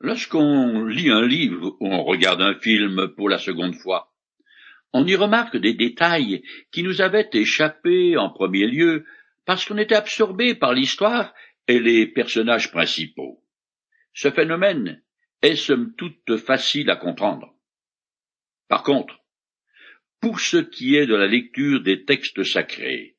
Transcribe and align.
Lorsqu'on 0.00 0.84
lit 0.84 1.10
un 1.10 1.26
livre 1.26 1.76
ou 1.80 1.88
on 1.88 2.04
regarde 2.04 2.42
un 2.42 2.54
film 2.54 3.08
pour 3.16 3.30
la 3.30 3.38
seconde 3.38 3.74
fois, 3.74 4.12
on 4.92 5.06
y 5.06 5.14
remarque 5.14 5.56
des 5.56 5.74
détails 5.74 6.42
qui 6.70 6.82
nous 6.82 7.00
avaient 7.00 7.30
échappé 7.32 8.16
en 8.16 8.30
premier 8.30 8.66
lieu 8.66 9.06
parce 9.46 9.64
qu'on 9.64 9.78
était 9.78 9.94
absorbé 9.94 10.54
par 10.54 10.74
l'histoire 10.74 11.34
et 11.66 11.80
les 11.80 12.06
personnages 12.06 12.70
principaux. 12.70 13.42
Ce 14.12 14.30
phénomène 14.30 15.02
est 15.42 15.56
somme 15.56 15.94
toute 15.96 16.36
facile 16.36 16.90
à 16.90 16.96
comprendre. 16.96 17.54
Par 18.68 18.82
contre, 18.82 19.18
pour 20.20 20.40
ce 20.40 20.56
qui 20.58 20.96
est 20.96 21.06
de 21.06 21.14
la 21.14 21.26
lecture 21.26 21.82
des 21.82 22.04
textes 22.04 22.42
sacrés, 22.42 23.16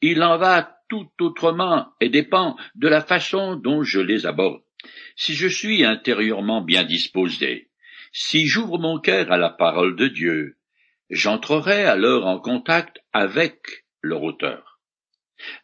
il 0.00 0.22
en 0.22 0.38
va 0.38 0.78
tout 0.88 1.10
autrement 1.20 1.92
et 2.00 2.08
dépend 2.08 2.56
de 2.74 2.88
la 2.88 3.00
façon 3.00 3.56
dont 3.56 3.82
je 3.82 4.00
les 4.00 4.26
aborde. 4.26 4.62
Si 5.16 5.34
je 5.34 5.48
suis 5.48 5.84
intérieurement 5.84 6.62
bien 6.62 6.84
disposé, 6.84 7.70
si 8.12 8.46
j'ouvre 8.46 8.78
mon 8.78 8.98
cœur 8.98 9.30
à 9.30 9.36
la 9.36 9.50
parole 9.50 9.96
de 9.96 10.08
Dieu, 10.08 10.58
j'entrerai 11.10 11.84
alors 11.84 12.26
en 12.26 12.38
contact 12.38 12.98
avec 13.12 13.86
leur 14.02 14.22
auteur, 14.22 14.80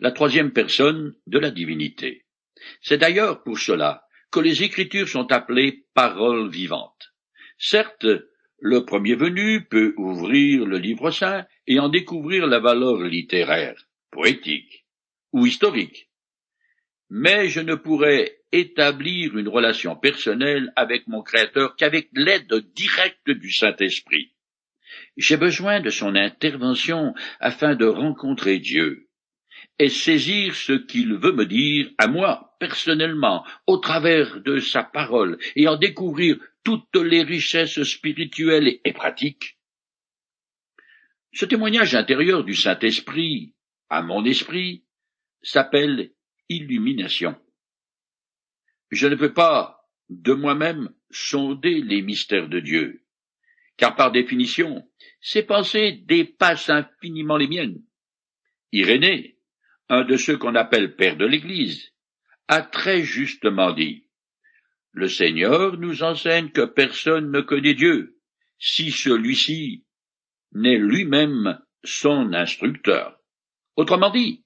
la 0.01 0.13
troisième 0.13 0.53
personne 0.53 1.15
de 1.27 1.39
la 1.39 1.51
divinité. 1.51 2.25
C'est 2.81 2.99
d'ailleurs 2.99 3.43
pour 3.43 3.59
cela 3.59 4.07
que 4.31 4.41
les 4.41 4.63
Écritures 4.63 5.09
sont 5.09 5.31
appelées 5.33 5.87
paroles 5.95 6.49
vivantes. 6.49 7.15
Certes, 7.59 8.07
le 8.59 8.85
premier 8.85 9.15
venu 9.15 9.65
peut 9.65 9.95
ouvrir 9.97 10.65
le 10.67 10.79
livre 10.79 11.11
saint 11.11 11.47
et 11.67 11.79
en 11.79 11.89
découvrir 11.89 12.47
la 12.47 12.59
valeur 12.59 13.03
littéraire, 13.03 13.89
poétique 14.11 14.87
ou 15.33 15.47
historique. 15.47 16.11
Mais 17.09 17.49
je 17.49 17.61
ne 17.61 17.75
pourrais 17.75 18.36
établir 18.53 19.37
une 19.37 19.49
relation 19.49 19.97
personnelle 19.97 20.73
avec 20.77 21.07
mon 21.09 21.23
Créateur 21.23 21.77
qu'avec 21.77 22.09
l'aide 22.15 22.53
directe 22.75 23.31
du 23.31 23.53
Saint-Esprit. 23.53 24.33
J'ai 25.17 25.37
besoin 25.37 25.81
de 25.81 25.91
son 25.91 26.15
intervention 26.15 27.15
afin 27.41 27.75
de 27.75 27.87
rencontrer 27.87 28.59
Dieu 28.59 29.09
et 29.79 29.89
saisir 29.89 30.55
ce 30.55 30.73
qu'il 30.73 31.15
veut 31.15 31.33
me 31.33 31.47
dire 31.47 31.91
à 31.99 32.07
moi 32.07 32.57
personnellement 32.61 33.45
au 33.67 33.79
travers 33.79 34.41
de 34.41 34.59
sa 34.59 34.83
parole 34.83 35.39
et 35.55 35.69
en 35.69 35.77
découvrir 35.77 36.37
toutes 36.65 36.97
les 36.97 37.23
richesses 37.23 37.83
spirituelles 37.83 38.79
et 38.85 38.93
pratiques. 38.93 39.59
Ce 41.33 41.45
témoignage 41.45 41.95
intérieur 41.95 42.45
du 42.45 42.55
Saint-Esprit 42.55 43.55
à 43.91 44.03
mon 44.03 44.25
esprit 44.25 44.85
s'appelle 45.43 46.13
illumination. 46.49 47.37
Je 48.91 49.07
ne 49.07 49.17
peux 49.17 49.33
pas, 49.33 49.89
de 50.09 50.33
moi-même, 50.33 50.93
sonder 51.11 51.81
les 51.83 52.03
mystères 52.03 52.49
de 52.49 52.61
Dieu, 52.61 53.05
car 53.77 53.97
par 53.97 54.13
définition, 54.13 54.89
ses 55.21 55.43
pensées 55.43 56.03
dépassent 56.07 56.71
infiniment 56.71 57.37
les 57.37 57.49
miennes. 57.49 57.83
Irénée, 58.73 59.39
un 59.89 60.05
de 60.05 60.17
ceux 60.17 60.37
qu'on 60.37 60.55
appelle 60.55 60.97
père 60.97 61.17
de 61.17 61.27
l'Église, 61.27 61.93
a 62.49 62.63
très 62.63 63.03
justement 63.03 63.73
dit 63.73 64.07
le 64.97 65.09
Seigneur 65.09 65.77
nous 65.77 66.03
enseigne 66.03 66.51
que 66.51 66.65
personne 66.65 67.31
ne 67.31 67.43
connaît 67.43 67.75
Dieu, 67.75 68.19
si 68.59 68.91
celui-ci 68.91 69.85
n'est 70.53 70.79
lui-même 70.79 71.61
son 71.85 72.33
instructeur. 72.33 73.19
Autrement 73.77 74.09
dit, 74.09 74.46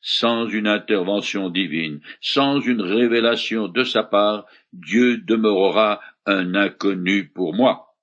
sans 0.00 0.46
une 0.48 0.68
intervention 0.68 1.50
divine, 1.50 2.00
sans 2.20 2.60
une 2.60 2.80
révélation 2.80 3.68
de 3.68 3.84
sa 3.84 4.02
part, 4.02 4.46
Dieu 4.72 5.18
demeurera 5.18 6.00
un 6.26 6.54
inconnu 6.54 7.28
pour 7.28 7.54
moi. 7.54 7.96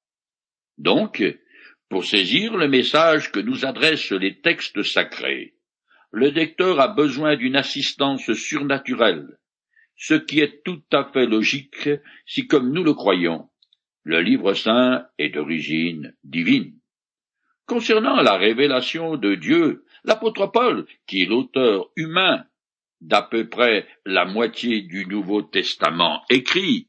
Donc, 0.78 1.24
pour 1.90 2.04
saisir 2.04 2.58
le 2.58 2.68
message 2.68 3.32
que 3.32 3.40
nous 3.40 3.66
adressent 3.66 4.12
les 4.12 4.42
textes 4.42 4.84
sacrés, 4.84 5.54
le 6.12 6.30
lecteur 6.30 6.80
a 6.80 6.88
besoin 6.88 7.36
d'une 7.36 7.56
assistance 7.56 8.34
surnaturelle, 8.34 9.38
ce 9.96 10.14
qui 10.14 10.40
est 10.40 10.64
tout 10.64 10.82
à 10.92 11.06
fait 11.06 11.26
logique 11.26 11.90
si, 12.26 12.48
comme 12.48 12.72
nous 12.72 12.84
le 12.84 12.94
croyons, 12.94 13.50
le 14.04 14.22
livre 14.22 14.54
saint 14.54 15.06
est 15.18 15.30
d'origine 15.30 16.14
divine. 16.24 16.74
Concernant 17.66 18.22
la 18.22 18.38
révélation 18.38 19.18
de 19.18 19.36
Dieu, 19.36 19.84
l'apôtre 20.06 20.48
Paul, 20.48 20.86
qui 21.08 21.24
est 21.24 21.26
l'auteur 21.26 21.90
humain 21.96 22.46
d'à 23.02 23.22
peu 23.22 23.48
près 23.48 23.88
la 24.06 24.26
moitié 24.26 24.82
du 24.82 25.06
Nouveau 25.06 25.42
Testament, 25.42 26.24
écrit 26.30 26.88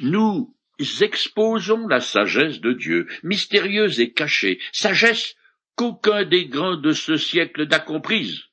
Nous 0.00 0.54
exposons 1.00 1.88
la 1.88 2.00
sagesse 2.00 2.60
de 2.60 2.72
Dieu, 2.72 3.08
mystérieuse 3.22 4.00
et 4.00 4.12
cachée, 4.12 4.60
sagesse 4.72 5.36
qu'aucun 5.76 6.24
des 6.24 6.46
grands 6.46 6.76
de 6.76 6.92
ce 6.92 7.16
siècle 7.16 7.66
n'a 7.66 7.80
comprise. 7.80 8.44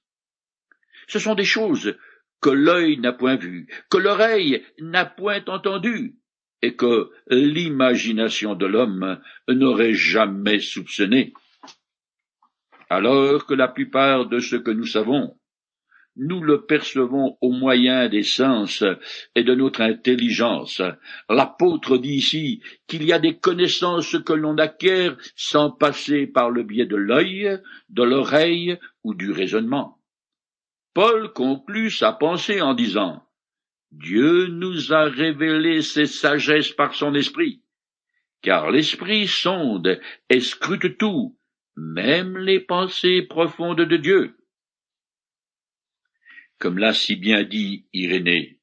Ce 1.07 1.19
sont 1.19 1.35
des 1.35 1.45
choses 1.45 1.95
que 2.41 2.49
l'œil 2.49 2.97
n'a 2.97 3.13
point 3.13 3.35
vu, 3.35 3.67
que 3.89 3.97
l'oreille 3.97 4.63
n'a 4.79 5.05
point 5.05 5.43
entendu, 5.47 6.15
et 6.61 6.75
que 6.75 7.11
l'imagination 7.27 8.55
de 8.55 8.65
l'homme 8.65 9.21
n'aurait 9.47 9.93
jamais 9.93 10.59
soupçonné. 10.59 11.33
Alors 12.89 13.45
que 13.45 13.53
la 13.53 13.67
plupart 13.67 14.27
de 14.27 14.39
ce 14.39 14.55
que 14.55 14.71
nous 14.71 14.85
savons, 14.85 15.35
nous 16.17 16.41
le 16.41 16.65
percevons 16.65 17.37
au 17.41 17.51
moyen 17.51 18.07
des 18.07 18.23
sens 18.23 18.83
et 19.35 19.43
de 19.43 19.53
notre 19.53 19.81
intelligence. 19.81 20.81
L'apôtre 21.29 21.97
dit 21.97 22.15
ici 22.15 22.61
qu'il 22.87 23.03
y 23.03 23.11
a 23.11 23.19
des 23.19 23.37
connaissances 23.37 24.17
que 24.23 24.33
l'on 24.33 24.57
acquiert 24.57 25.17
sans 25.35 25.71
passer 25.71 26.25
par 26.27 26.49
le 26.49 26.63
biais 26.63 26.85
de 26.85 26.95
l'œil, 26.95 27.59
de 27.89 28.03
l'oreille 28.03 28.77
ou 29.03 29.13
du 29.13 29.31
raisonnement. 29.31 29.99
Paul 30.93 31.33
conclut 31.33 31.91
sa 31.91 32.13
pensée 32.13 32.61
en 32.61 32.73
disant 32.73 33.21
Dieu 33.91 34.47
nous 34.47 34.93
a 34.93 35.03
révélé 35.03 35.81
ses 35.81 36.05
sagesses 36.05 36.71
par 36.71 36.95
son 36.95 37.13
esprit, 37.13 37.61
car 38.41 38.71
l'esprit 38.71 39.27
sonde 39.27 39.99
et 40.29 40.39
scrute 40.39 40.97
tout, 40.97 41.37
même 41.75 42.37
les 42.37 42.59
pensées 42.59 43.21
profondes 43.21 43.81
de 43.81 43.97
Dieu. 43.97 44.37
Comme 46.59 46.77
l'a 46.77 46.93
si 46.93 47.15
bien 47.15 47.43
dit 47.43 47.85
Irénée, 47.93 48.59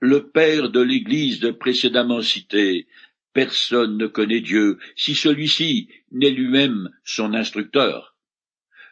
le 0.00 0.28
père 0.28 0.70
de 0.70 0.80
l'Église 0.80 1.54
précédemment 1.58 2.22
cité, 2.22 2.86
personne 3.32 3.98
ne 3.98 4.06
connaît 4.06 4.40
Dieu 4.40 4.78
si 4.96 5.14
celui-ci 5.14 5.88
n'est 6.10 6.30
lui-même 6.30 6.90
son 7.04 7.34
instructeur. 7.34 8.16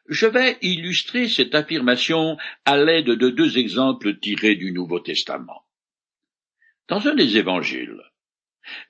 Je 0.09 0.27
vais 0.27 0.59
illustrer 0.63 1.29
cette 1.29 1.55
affirmation 1.55 2.37
à 2.65 2.77
l'aide 2.77 3.07
de 3.07 3.31
deux 3.31 3.57
exemples 3.57 4.19
tirés 4.19 4.57
du 4.57 4.73
Nouveau 4.73 5.01
Testament. 5.01 5.65
Dans 6.89 7.07
un 7.07 7.15
des 7.15 7.39
évangiles, 7.39 8.03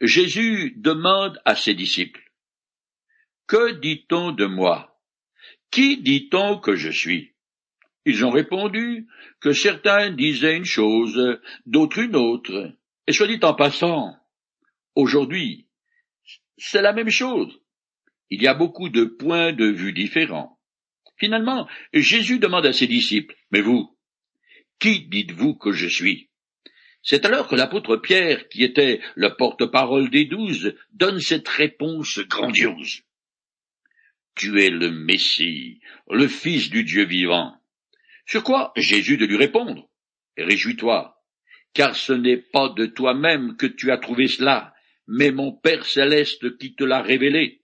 Jésus 0.00 0.74
demande 0.76 1.40
à 1.44 1.54
ses 1.54 1.74
disciples, 1.74 2.31
Que 3.52 3.72
dit-on 3.72 4.32
de 4.32 4.46
moi? 4.46 4.98
Qui 5.70 5.98
dit-on 5.98 6.58
que 6.58 6.74
je 6.74 6.88
suis? 6.88 7.34
Ils 8.06 8.24
ont 8.24 8.30
répondu 8.30 9.06
que 9.40 9.52
certains 9.52 10.10
disaient 10.10 10.56
une 10.56 10.64
chose, 10.64 11.38
d'autres 11.66 11.98
une 11.98 12.16
autre. 12.16 12.72
Et 13.06 13.12
soit 13.12 13.26
dit 13.26 13.40
en 13.42 13.52
passant, 13.52 14.16
aujourd'hui, 14.94 15.68
c'est 16.56 16.80
la 16.80 16.94
même 16.94 17.10
chose. 17.10 17.60
Il 18.30 18.42
y 18.42 18.46
a 18.46 18.54
beaucoup 18.54 18.88
de 18.88 19.04
points 19.04 19.52
de 19.52 19.66
vue 19.66 19.92
différents. 19.92 20.58
Finalement, 21.18 21.68
Jésus 21.92 22.38
demande 22.38 22.64
à 22.64 22.72
ses 22.72 22.86
disciples, 22.86 23.36
Mais 23.50 23.60
vous, 23.60 23.94
qui 24.78 25.08
dites-vous 25.08 25.56
que 25.56 25.72
je 25.72 25.88
suis? 25.88 26.30
C'est 27.02 27.26
alors 27.26 27.48
que 27.48 27.56
l'apôtre 27.56 27.98
Pierre, 27.98 28.48
qui 28.48 28.64
était 28.64 29.02
le 29.14 29.36
porte-parole 29.36 30.08
des 30.08 30.24
douze, 30.24 30.74
donne 30.94 31.20
cette 31.20 31.48
réponse 31.48 32.18
grandiose. 32.20 33.02
Tu 34.34 34.60
es 34.60 34.70
le 34.70 34.90
Messie, 34.90 35.80
le 36.10 36.26
Fils 36.26 36.70
du 36.70 36.84
Dieu 36.84 37.04
vivant. 37.04 37.54
Sur 38.26 38.44
quoi 38.44 38.72
Jésus 38.76 39.16
de 39.16 39.26
lui 39.26 39.36
répondre, 39.36 39.88
Réjouis-toi, 40.36 41.22
car 41.74 41.96
ce 41.96 42.12
n'est 42.12 42.38
pas 42.38 42.70
de 42.70 42.86
toi-même 42.86 43.56
que 43.56 43.66
tu 43.66 43.90
as 43.90 43.98
trouvé 43.98 44.28
cela, 44.28 44.74
mais 45.06 45.30
mon 45.30 45.52
Père 45.52 45.84
céleste 45.84 46.56
qui 46.58 46.74
te 46.74 46.84
l'a 46.84 47.02
révélé. 47.02 47.60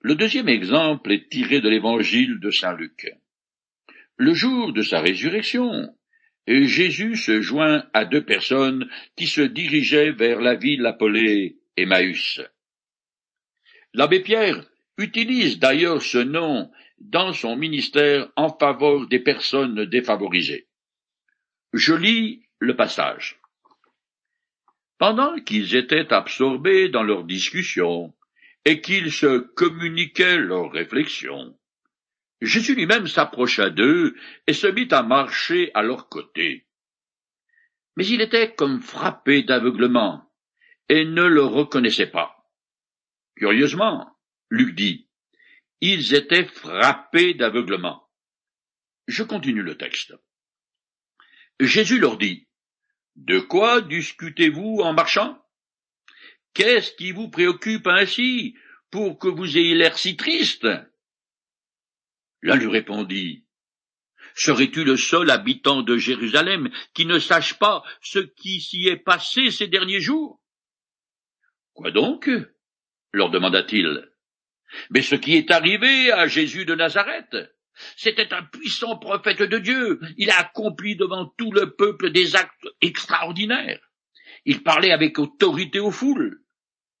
Le 0.00 0.14
deuxième 0.14 0.48
exemple 0.48 1.12
est 1.12 1.28
tiré 1.28 1.60
de 1.60 1.68
l'évangile 1.68 2.38
de 2.40 2.50
Saint 2.50 2.76
Luc. 2.76 3.08
Le 4.16 4.32
jour 4.34 4.72
de 4.72 4.82
sa 4.82 5.00
résurrection, 5.00 5.94
Jésus 6.46 7.16
se 7.16 7.40
joint 7.40 7.84
à 7.92 8.04
deux 8.04 8.24
personnes 8.24 8.88
qui 9.16 9.26
se 9.26 9.40
dirigeaient 9.40 10.12
vers 10.12 10.40
la 10.40 10.54
ville 10.54 10.86
appelée 10.86 11.58
Emmaüs. 11.76 12.40
L'abbé 13.96 14.20
Pierre 14.20 14.62
utilise 14.98 15.58
d'ailleurs 15.58 16.02
ce 16.02 16.18
nom 16.18 16.70
dans 16.98 17.32
son 17.32 17.56
ministère 17.56 18.28
en 18.36 18.50
faveur 18.50 19.06
des 19.08 19.20
personnes 19.20 19.86
défavorisées. 19.86 20.68
Je 21.72 21.94
lis 21.94 22.42
le 22.58 22.76
passage. 22.76 23.40
Pendant 24.98 25.38
qu'ils 25.40 25.76
étaient 25.76 26.12
absorbés 26.12 26.90
dans 26.90 27.02
leurs 27.02 27.24
discussions 27.24 28.14
et 28.66 28.82
qu'ils 28.82 29.10
se 29.10 29.38
communiquaient 29.38 30.36
leurs 30.36 30.72
réflexions, 30.72 31.58
Jésus 32.42 32.74
lui-même 32.74 33.06
s'approcha 33.06 33.70
d'eux 33.70 34.14
et 34.46 34.52
se 34.52 34.66
mit 34.66 34.88
à 34.90 35.02
marcher 35.02 35.70
à 35.72 35.82
leur 35.82 36.10
côté. 36.10 36.66
Mais 37.96 38.06
il 38.06 38.20
était 38.20 38.52
comme 38.52 38.82
frappé 38.82 39.42
d'aveuglement 39.42 40.30
et 40.90 41.06
ne 41.06 41.24
le 41.24 41.44
reconnaissait 41.44 42.10
pas. 42.10 42.35
Curieusement, 43.36 44.16
Luc 44.50 44.74
dit, 44.74 45.08
ils 45.80 46.14
étaient 46.14 46.46
frappés 46.46 47.34
d'aveuglement. 47.34 48.08
Je 49.06 49.22
continue 49.22 49.62
le 49.62 49.76
texte. 49.76 50.14
Jésus 51.60 51.98
leur 51.98 52.16
dit, 52.16 52.48
De 53.14 53.38
quoi 53.38 53.82
discutez-vous 53.82 54.80
en 54.80 54.92
marchant? 54.94 55.42
Qu'est-ce 56.54 56.92
qui 56.92 57.12
vous 57.12 57.28
préoccupe 57.28 57.86
ainsi 57.86 58.56
pour 58.90 59.18
que 59.18 59.28
vous 59.28 59.58
ayez 59.58 59.74
l'air 59.74 59.98
si 59.98 60.16
triste? 60.16 60.66
L'un 62.42 62.56
lui 62.56 62.68
répondit, 62.68 63.44
Serais-tu 64.34 64.84
le 64.84 64.96
seul 64.96 65.30
habitant 65.30 65.82
de 65.82 65.96
Jérusalem 65.96 66.70
qui 66.94 67.06
ne 67.06 67.18
sache 67.18 67.58
pas 67.58 67.82
ce 68.02 68.18
qui 68.18 68.60
s'y 68.60 68.86
est 68.86 68.98
passé 68.98 69.50
ces 69.50 69.66
derniers 69.66 70.00
jours? 70.00 70.42
Quoi 71.72 71.90
donc? 71.90 72.30
Leur 73.12 73.30
demanda-t-il. 73.30 74.08
Mais 74.90 75.02
ce 75.02 75.14
qui 75.14 75.36
est 75.36 75.50
arrivé 75.50 76.12
à 76.12 76.26
Jésus 76.26 76.64
de 76.64 76.74
Nazareth, 76.74 77.36
c'était 77.96 78.32
un 78.32 78.42
puissant 78.42 78.96
prophète 78.98 79.42
de 79.42 79.58
Dieu. 79.58 80.00
Il 80.16 80.30
a 80.30 80.40
accompli 80.40 80.96
devant 80.96 81.26
tout 81.38 81.52
le 81.52 81.74
peuple 81.74 82.10
des 82.10 82.36
actes 82.36 82.66
extraordinaires. 82.80 83.80
Il 84.44 84.62
parlait 84.62 84.92
avec 84.92 85.18
autorité 85.18 85.78
aux 85.78 85.90
foules. 85.90 86.40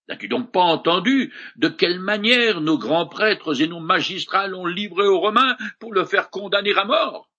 N'as-tu 0.08 0.28
donc 0.28 0.52
pas 0.52 0.60
entendu 0.60 1.32
de 1.56 1.68
quelle 1.68 1.98
manière 1.98 2.60
nos 2.60 2.78
grands 2.78 3.08
prêtres 3.08 3.60
et 3.60 3.66
nos 3.66 3.80
magistrats 3.80 4.46
l'ont 4.46 4.66
livré 4.66 5.06
aux 5.06 5.18
Romains 5.18 5.56
pour 5.80 5.92
le 5.92 6.04
faire 6.04 6.30
condamner 6.30 6.74
à 6.76 6.84
mort? 6.84 7.30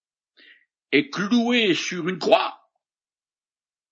Et 0.91 1.09
clouer 1.09 1.73
sur 1.73 2.09
une 2.09 2.19
croix? 2.19 2.59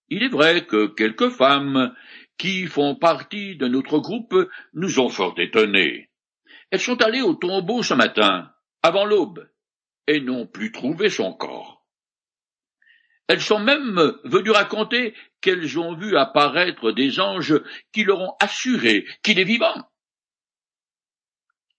Il 0.10 0.24
est 0.24 0.30
vrai 0.30 0.66
que 0.66 0.88
quelques 0.88 1.30
femmes 1.30 1.96
qui 2.38 2.68
font 2.68 2.96
partie 2.96 3.56
de 3.56 3.68
notre 3.68 4.00
groupe 4.00 4.36
nous 4.74 5.00
ont 5.00 5.10
fort 5.10 5.40
étonnés. 5.40 6.10
Elles 6.72 6.80
sont 6.80 7.02
allées 7.02 7.22
au 7.22 7.36
tombeau 7.36 7.84
ce 7.84 7.94
matin, 7.94 8.52
avant 8.82 9.06
l'aube, 9.06 9.50
et 10.08 10.20
n'ont 10.20 10.48
plus 10.48 10.72
trouvé 10.72 11.10
son 11.10 11.34
corps. 11.34 11.86
Elles 13.28 13.42
sont 13.42 13.60
même 13.60 14.14
venues 14.24 14.52
raconter 14.52 15.16
qu'elles 15.42 15.80
ont 15.80 15.96
vu 15.96 16.16
apparaître 16.16 16.92
des 16.92 17.20
anges 17.20 17.60
qui 17.92 18.04
leur 18.04 18.20
ont 18.20 18.36
assuré 18.40 19.06
qu'il 19.24 19.40
est 19.40 19.46
vivant. 19.46 19.90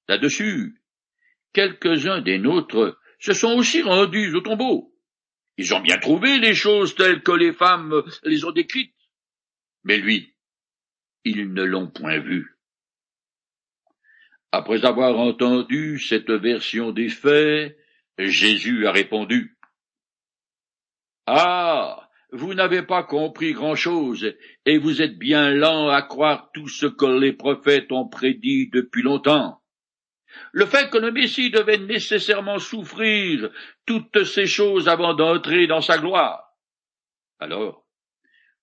Là-dessus, 0.09 0.83
quelques-uns 1.53 2.21
des 2.21 2.39
nôtres 2.39 2.99
se 3.19 3.33
sont 3.33 3.57
aussi 3.57 3.83
rendus 3.83 4.35
au 4.35 4.41
tombeau. 4.41 4.93
Ils 5.57 5.75
ont 5.75 5.81
bien 5.81 5.99
trouvé 5.99 6.39
les 6.39 6.55
choses 6.55 6.95
telles 6.95 7.23
que 7.23 7.33
les 7.33 7.53
femmes 7.53 8.03
les 8.25 8.45
ont 8.45 8.53
décrites. 8.53 8.95
Mais 9.85 9.99
lui, 9.99 10.36
ils 11.27 11.53
ne 11.53 11.65
l'ont 11.65 11.89
point 11.89 12.21
vu. 12.21 12.57
Après 14.53 14.85
avoir 14.85 15.19
entendu 15.19 15.99
cette 15.99 16.31
version 16.31 16.93
des 16.93 17.09
faits, 17.09 17.77
Jésus 18.17 18.87
a 18.87 18.93
répondu. 18.93 19.59
Ah. 21.27 22.09
Vous 22.33 22.55
n'avez 22.55 22.83
pas 22.83 23.05
compris 23.05 23.53
grand 23.53 23.77
chose, 23.77 24.35
et 24.65 24.79
vous 24.79 25.01
êtes 25.01 25.17
bien 25.17 25.51
lent 25.51 25.89
à 25.89 26.03
croire 26.03 26.51
tout 26.53 26.69
ce 26.69 26.87
que 26.87 27.07
les 27.07 27.33
prophètes 27.33 27.93
ont 27.93 28.09
prédit 28.09 28.69
depuis 28.69 29.03
longtemps. 29.03 29.63
Le 30.53 30.67
fait 30.67 30.91
que 30.91 30.99
le 30.99 31.13
Messie 31.13 31.51
devait 31.51 31.79
nécessairement 31.79 32.59
souffrir 32.59 33.51
toutes 33.87 34.25
ces 34.25 34.47
choses 34.47 34.89
avant 34.89 35.15
d'entrer 35.15 35.69
dans 35.69 35.81
sa 35.81 35.99
gloire. 35.99 36.43
Alors, 37.39 37.86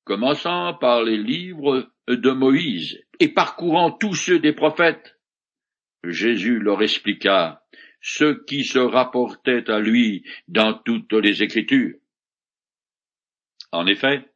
commençant 0.03 0.73
par 0.73 1.03
les 1.03 1.17
livres 1.17 1.89
de 2.07 2.31
Moïse 2.31 2.99
et 3.19 3.29
parcourant 3.29 3.91
tous 3.91 4.15
ceux 4.15 4.39
des 4.39 4.53
prophètes, 4.53 5.17
Jésus 6.03 6.59
leur 6.59 6.81
expliqua 6.81 7.63
ce 8.01 8.43
qui 8.45 8.65
se 8.65 8.79
rapportait 8.79 9.69
à 9.69 9.79
lui 9.79 10.25
dans 10.49 10.73
toutes 10.73 11.13
les 11.13 11.41
Écritures. 11.41 11.95
En 13.71 13.87
effet, 13.87 14.29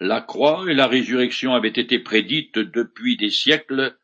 la 0.00 0.20
croix 0.20 0.64
et 0.68 0.74
la 0.74 0.86
résurrection 0.86 1.54
avaient 1.54 1.68
été 1.68 1.98
prédites 1.98 2.58
depuis 2.58 3.16
des 3.16 3.30
siècles 3.30 3.96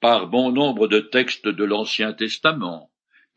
par 0.00 0.28
bon 0.28 0.52
nombre 0.52 0.86
de 0.86 1.00
textes 1.00 1.48
de 1.48 1.64
l'Ancien 1.64 2.12
Testament, 2.12 2.90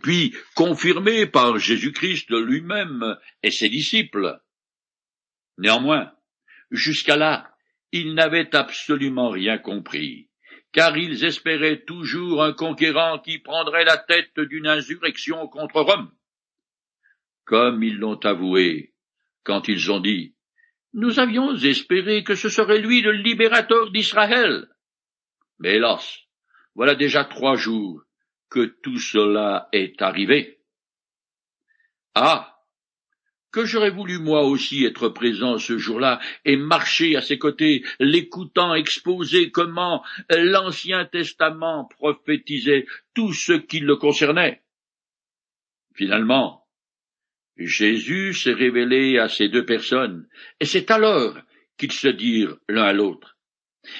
puis 0.04 0.36
confirmées 0.54 1.26
par 1.26 1.58
Jésus-Christ 1.58 2.30
lui-même 2.30 3.18
et 3.44 3.52
ses 3.52 3.70
disciples. 3.70 4.40
Néanmoins, 5.58 6.12
jusqu'à 6.72 7.16
là, 7.16 7.52
ils 7.92 8.14
n'avaient 8.14 8.56
absolument 8.56 9.30
rien 9.30 9.58
compris 9.58 10.28
car 10.72 10.98
ils 10.98 11.24
espéraient 11.26 11.84
toujours 11.86 12.44
un 12.44 12.54
conquérant 12.54 13.20
qui 13.20 13.40
prendrait 13.40 13.86
la 13.86 13.98
tête 13.98 14.40
d'une 14.40 14.68
insurrection 14.68 15.48
contre 15.48 15.82
Rome. 15.82 16.12
Comme 17.46 17.84
ils 17.84 17.98
l'ont 17.98 18.20
avoué 18.20 18.94
quand 19.44 19.68
ils 19.68 19.92
ont 19.92 20.00
dit 20.00 20.36
Nous 20.94 21.20
avions 21.20 21.56
espéré 21.56 22.24
que 22.24 22.36
ce 22.36 22.50
serait 22.50 22.80
lui 22.80 23.02
le 23.02 23.12
libérateur 23.12 23.92
d'Israël. 23.92 24.68
Mais 25.60 25.78
hélas, 25.78 26.20
voilà 26.76 26.96
déjà 26.96 27.24
trois 27.24 27.56
jours 27.56 28.04
que 28.50 28.66
tout 28.84 29.00
cela 29.00 29.70
est 29.72 30.02
arrivé. 30.02 30.60
Ah. 32.14 32.57
Que 33.52 33.66
j'aurais 33.66 33.92
voulu 33.92 34.20
moi 34.20 34.44
aussi 34.44 34.86
être 34.86 35.10
présent 35.10 35.58
ce 35.58 35.78
jour-là 35.78 36.20
et 36.44 36.58
marcher 36.58 37.16
à 37.16 37.22
ses 37.22 37.40
côtés, 37.40 37.84
l'écoutant 38.00 38.76
exposer 38.76 39.52
comment 39.52 40.04
l'Ancien 40.30 41.06
Testament 41.06 41.86
prophétisait 41.86 42.86
tout 43.14 43.34
ce 43.34 43.54
qui 43.54 43.80
le 43.80 43.96
concernait. 43.96 44.62
Finalement, 45.96 46.68
Jésus 47.58 48.34
s'est 48.34 48.54
révélé 48.54 49.18
à 49.18 49.30
ces 49.30 49.48
deux 49.48 49.66
personnes, 49.66 50.28
et 50.60 50.66
c'est 50.66 50.92
alors 50.92 51.36
qu'ils 51.78 51.94
se 51.94 52.08
dirent 52.08 52.58
l'un 52.68 52.84
à 52.84 52.94
l'autre. 52.94 53.38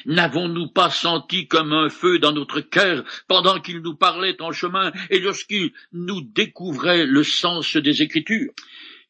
N'avons-nous 0.06 0.68
pas 0.68 0.90
senti 0.90 1.48
comme 1.48 1.72
un 1.74 1.90
feu 1.90 2.20
dans 2.20 2.34
notre 2.34 2.60
cœur 2.60 3.04
pendant 3.28 3.60
qu'il 3.60 3.80
nous 3.80 3.96
parlait 3.96 4.42
en 4.42 4.52
chemin 4.52 4.92
et 5.10 5.20
lorsqu'il 5.20 5.72
nous 5.94 6.22
découvrait 6.22 7.06
le 7.06 7.24
sens 7.24 7.78
des 7.78 8.02
Écritures? 8.02 8.52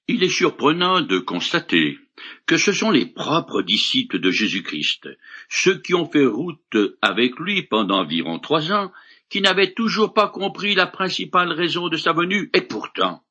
Il 0.08 0.24
est 0.24 0.30
surprenant 0.30 1.02
de 1.02 1.20
constater 1.20 2.00
que 2.46 2.58
ce 2.58 2.72
sont 2.72 2.92
les 2.92 3.06
propres 3.06 3.62
disciples 3.62 4.20
de 4.20 4.32
Jésus-Christ, 4.32 5.10
ceux 5.50 5.80
qui 5.80 5.94
ont 5.94 6.10
fait 6.10 6.26
route 6.26 6.78
avec 7.02 7.38
lui 7.40 7.64
pendant 7.64 8.00
environ 8.00 8.40
trois 8.40 8.72
ans, 8.72 8.92
qui 9.30 9.42
n'avaient 9.42 9.74
toujours 9.74 10.14
pas 10.14 10.30
compris 10.30 10.76
la 10.76 10.88
principale 10.88 11.52
raison 11.52 11.90
de 11.90 11.98
sa 11.98 12.14
venue, 12.14 12.50
et 12.54 12.62
pourtant, 12.62 13.22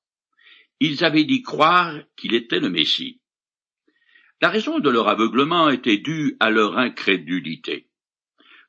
ils 0.78 1.04
avaient 1.04 1.25
dit 1.25 1.42
croire 1.42 1.95
qu'il 2.16 2.35
était 2.35 2.61
le 2.61 2.68
Messie. 2.68 3.21
La 4.42 4.50
raison 4.50 4.78
de 4.78 4.90
leur 4.90 5.09
aveuglement 5.09 5.71
était 5.71 5.97
due 5.97 6.37
à 6.40 6.50
leur 6.50 6.76
incrédulité. 6.76 7.87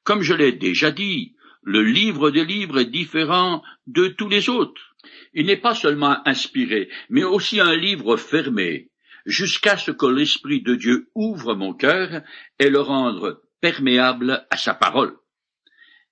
Comme 0.05 0.21
je 0.21 0.33
l'ai 0.33 0.53
déjà 0.53 0.91
dit, 0.91 1.35
le 1.61 1.83
livre 1.83 2.31
des 2.31 2.45
livres 2.45 2.79
est 2.79 2.85
différent 2.85 3.61
de 3.87 4.07
tous 4.07 4.29
les 4.29 4.47
autres. 4.47 4.86
Il 5.33 5.45
n'est 5.45 5.57
pas 5.57 5.75
seulement 5.75 6.17
inspiré, 6.27 6.89
mais 7.09 7.23
aussi 7.23 7.59
un 7.59 7.75
livre 7.75 8.17
fermé, 8.17 8.89
jusqu'à 9.25 9.77
ce 9.77 9.91
que 9.91 10.05
l'Esprit 10.05 10.61
de 10.61 10.75
Dieu 10.75 11.09
ouvre 11.13 11.53
mon 11.53 11.73
cœur 11.73 12.21
et 12.59 12.69
le 12.69 12.79
rende 12.79 13.41
perméable 13.61 14.45
à 14.49 14.57
sa 14.57 14.73
parole. 14.73 15.17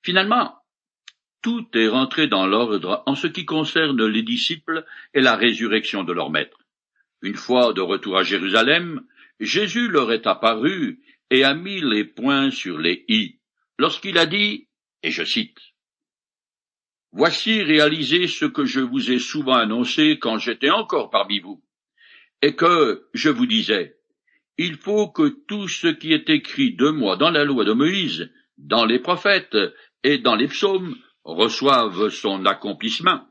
Finalement, 0.04 0.56
tout 1.42 1.68
est 1.74 1.88
rentré 1.88 2.28
dans 2.28 2.48
l'ordre 2.48 3.04
en 3.06 3.16
ce 3.16 3.28
qui 3.28 3.46
concerne 3.46 4.06
les 4.06 4.24
disciples 4.24 4.86
et 5.14 5.22
la 5.22 5.36
résurrection 5.36 6.04
de 6.04 6.14
leur 6.14 6.30
maître. 6.30 6.58
Une 7.22 7.36
fois 7.36 7.74
de 7.74 7.82
retour 7.82 8.18
à 8.18 8.24
Jérusalem, 8.24 9.02
Jésus 9.40 9.88
leur 9.88 10.12
est 10.12 10.28
apparu 10.28 11.02
et 11.30 11.44
a 11.44 11.54
mis 11.54 11.82
les 11.82 12.04
points 12.04 12.52
sur 12.52 12.78
les 12.78 13.06
i, 13.08 13.40
lorsqu'il 13.78 14.18
a 14.18 14.26
dit, 14.26 14.68
et 15.04 15.12
je 15.12 15.24
cite, 15.24 15.58
Voici 17.18 17.64
réaliser 17.64 18.28
ce 18.28 18.44
que 18.44 18.66
je 18.66 18.82
vous 18.82 19.10
ai 19.10 19.20
souvent 19.20 19.56
annoncé 19.56 20.20
quand 20.20 20.38
j'étais 20.38 20.70
encore 20.70 21.10
parmi 21.10 21.40
vous, 21.40 21.64
et 22.42 22.58
que 22.58 23.08
je 23.14 23.30
vous 23.30 23.46
disais, 23.46 23.96
il 24.58 24.76
faut 24.76 25.08
que 25.08 25.30
tout 25.48 25.70
ce 25.70 25.88
qui 25.88 26.12
est 26.12 26.30
écrit 26.30 26.76
de 26.76 26.90
moi 26.90 27.16
dans 27.16 27.30
la 27.30 27.46
loi 27.46 27.64
de 27.64 27.72
Moïse, 27.72 28.30
dans 28.58 28.84
les 28.84 29.00
prophètes 29.00 29.56
et 30.04 30.18
dans 30.18 30.36
les 30.36 30.50
psaumes 30.50 30.94
reçoive 31.24 32.10
son 32.10 32.46
accomplissement. 32.46 33.26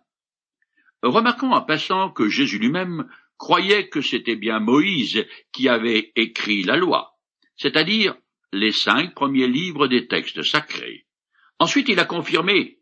Remarquons 1.02 1.52
en 1.52 1.60
passant 1.60 2.08
que 2.08 2.30
Jésus 2.30 2.58
lui-même 2.58 3.06
croyaient 3.36 3.90
que 3.90 4.00
c'était 4.00 4.36
bien 4.36 4.60
Moïse 4.60 5.26
qui 5.52 5.68
avait 5.68 6.10
écrit 6.16 6.62
la 6.62 6.78
loi, 6.78 7.18
c'est-à-dire 7.56 8.16
les 8.50 8.72
cinq 8.72 9.14
premiers 9.14 9.48
livres 9.48 9.88
des 9.88 10.08
textes 10.08 10.42
sacrés. 10.42 11.04
Ensuite 11.58 11.90
il 11.90 12.00
a 12.00 12.06
confirmé, 12.06 12.78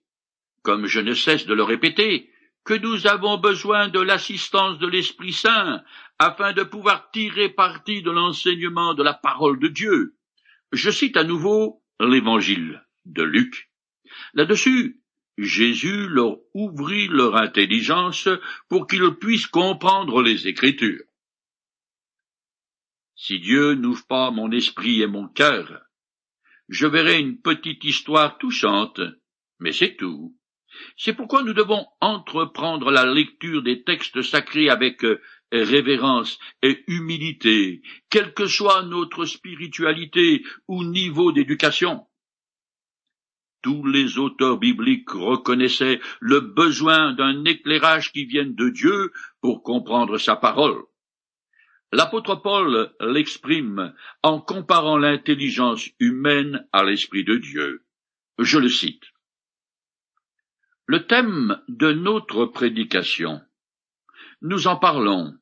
comme 0.62 0.86
je 0.86 1.00
ne 1.00 1.14
cesse 1.14 1.46
de 1.46 1.54
le 1.54 1.62
répéter, 1.62 2.30
que 2.64 2.74
nous 2.74 3.06
avons 3.06 3.38
besoin 3.38 3.88
de 3.88 4.00
l'assistance 4.00 4.78
de 4.78 4.86
l'Esprit 4.86 5.32
Saint 5.32 5.82
afin 6.18 6.52
de 6.52 6.62
pouvoir 6.62 7.10
tirer 7.10 7.48
parti 7.48 8.02
de 8.02 8.10
l'enseignement 8.10 8.94
de 8.94 9.02
la 9.02 9.14
parole 9.14 9.58
de 9.58 9.68
Dieu. 9.68 10.16
Je 10.70 10.90
cite 10.90 11.16
à 11.16 11.24
nouveau 11.24 11.82
l'évangile 12.00 12.84
de 13.04 13.22
Luc. 13.22 13.70
Là-dessus, 14.34 15.00
Jésus 15.38 16.08
leur 16.08 16.36
ouvrit 16.54 17.08
leur 17.08 17.36
intelligence 17.36 18.28
pour 18.68 18.86
qu'ils 18.86 19.14
puissent 19.14 19.46
comprendre 19.46 20.22
les 20.22 20.46
Écritures. 20.46 21.02
Si 23.16 23.40
Dieu 23.40 23.74
n'ouvre 23.74 24.06
pas 24.06 24.30
mon 24.30 24.50
esprit 24.50 25.02
et 25.02 25.06
mon 25.06 25.28
cœur, 25.28 25.82
je 26.68 26.86
verrai 26.86 27.18
une 27.18 27.40
petite 27.40 27.84
histoire 27.84 28.38
touchante, 28.38 29.00
mais 29.58 29.72
c'est 29.72 29.96
tout. 29.96 30.36
C'est 30.96 31.14
pourquoi 31.14 31.42
nous 31.42 31.52
devons 31.52 31.86
entreprendre 32.00 32.90
la 32.90 33.06
lecture 33.06 33.62
des 33.62 33.82
textes 33.82 34.22
sacrés 34.22 34.70
avec 34.70 35.04
euh, 35.04 35.20
révérence 35.52 36.38
et 36.62 36.82
humilité, 36.86 37.82
quelle 38.10 38.32
que 38.34 38.46
soit 38.46 38.82
notre 38.82 39.24
spiritualité 39.24 40.44
ou 40.68 40.84
niveau 40.84 41.32
d'éducation. 41.32 42.06
Tous 43.62 43.86
les 43.86 44.18
auteurs 44.18 44.58
bibliques 44.58 45.10
reconnaissaient 45.10 46.00
le 46.20 46.40
besoin 46.40 47.12
d'un 47.12 47.44
éclairage 47.44 48.10
qui 48.10 48.24
vienne 48.24 48.54
de 48.54 48.70
Dieu 48.70 49.12
pour 49.40 49.62
comprendre 49.62 50.18
sa 50.18 50.34
parole. 50.34 50.82
L'apôtre 51.92 52.36
Paul 52.36 52.92
l'exprime 53.00 53.94
en 54.22 54.40
comparant 54.40 54.96
l'intelligence 54.96 55.88
humaine 56.00 56.66
à 56.72 56.82
l'Esprit 56.82 57.22
de 57.22 57.36
Dieu. 57.36 57.84
Je 58.38 58.58
le 58.58 58.70
cite. 58.70 59.11
Le 60.92 61.06
thème 61.06 61.58
de 61.68 61.90
notre 61.90 62.44
prédication. 62.44 63.40
Nous 64.42 64.66
en 64.66 64.76
parlons, 64.76 65.32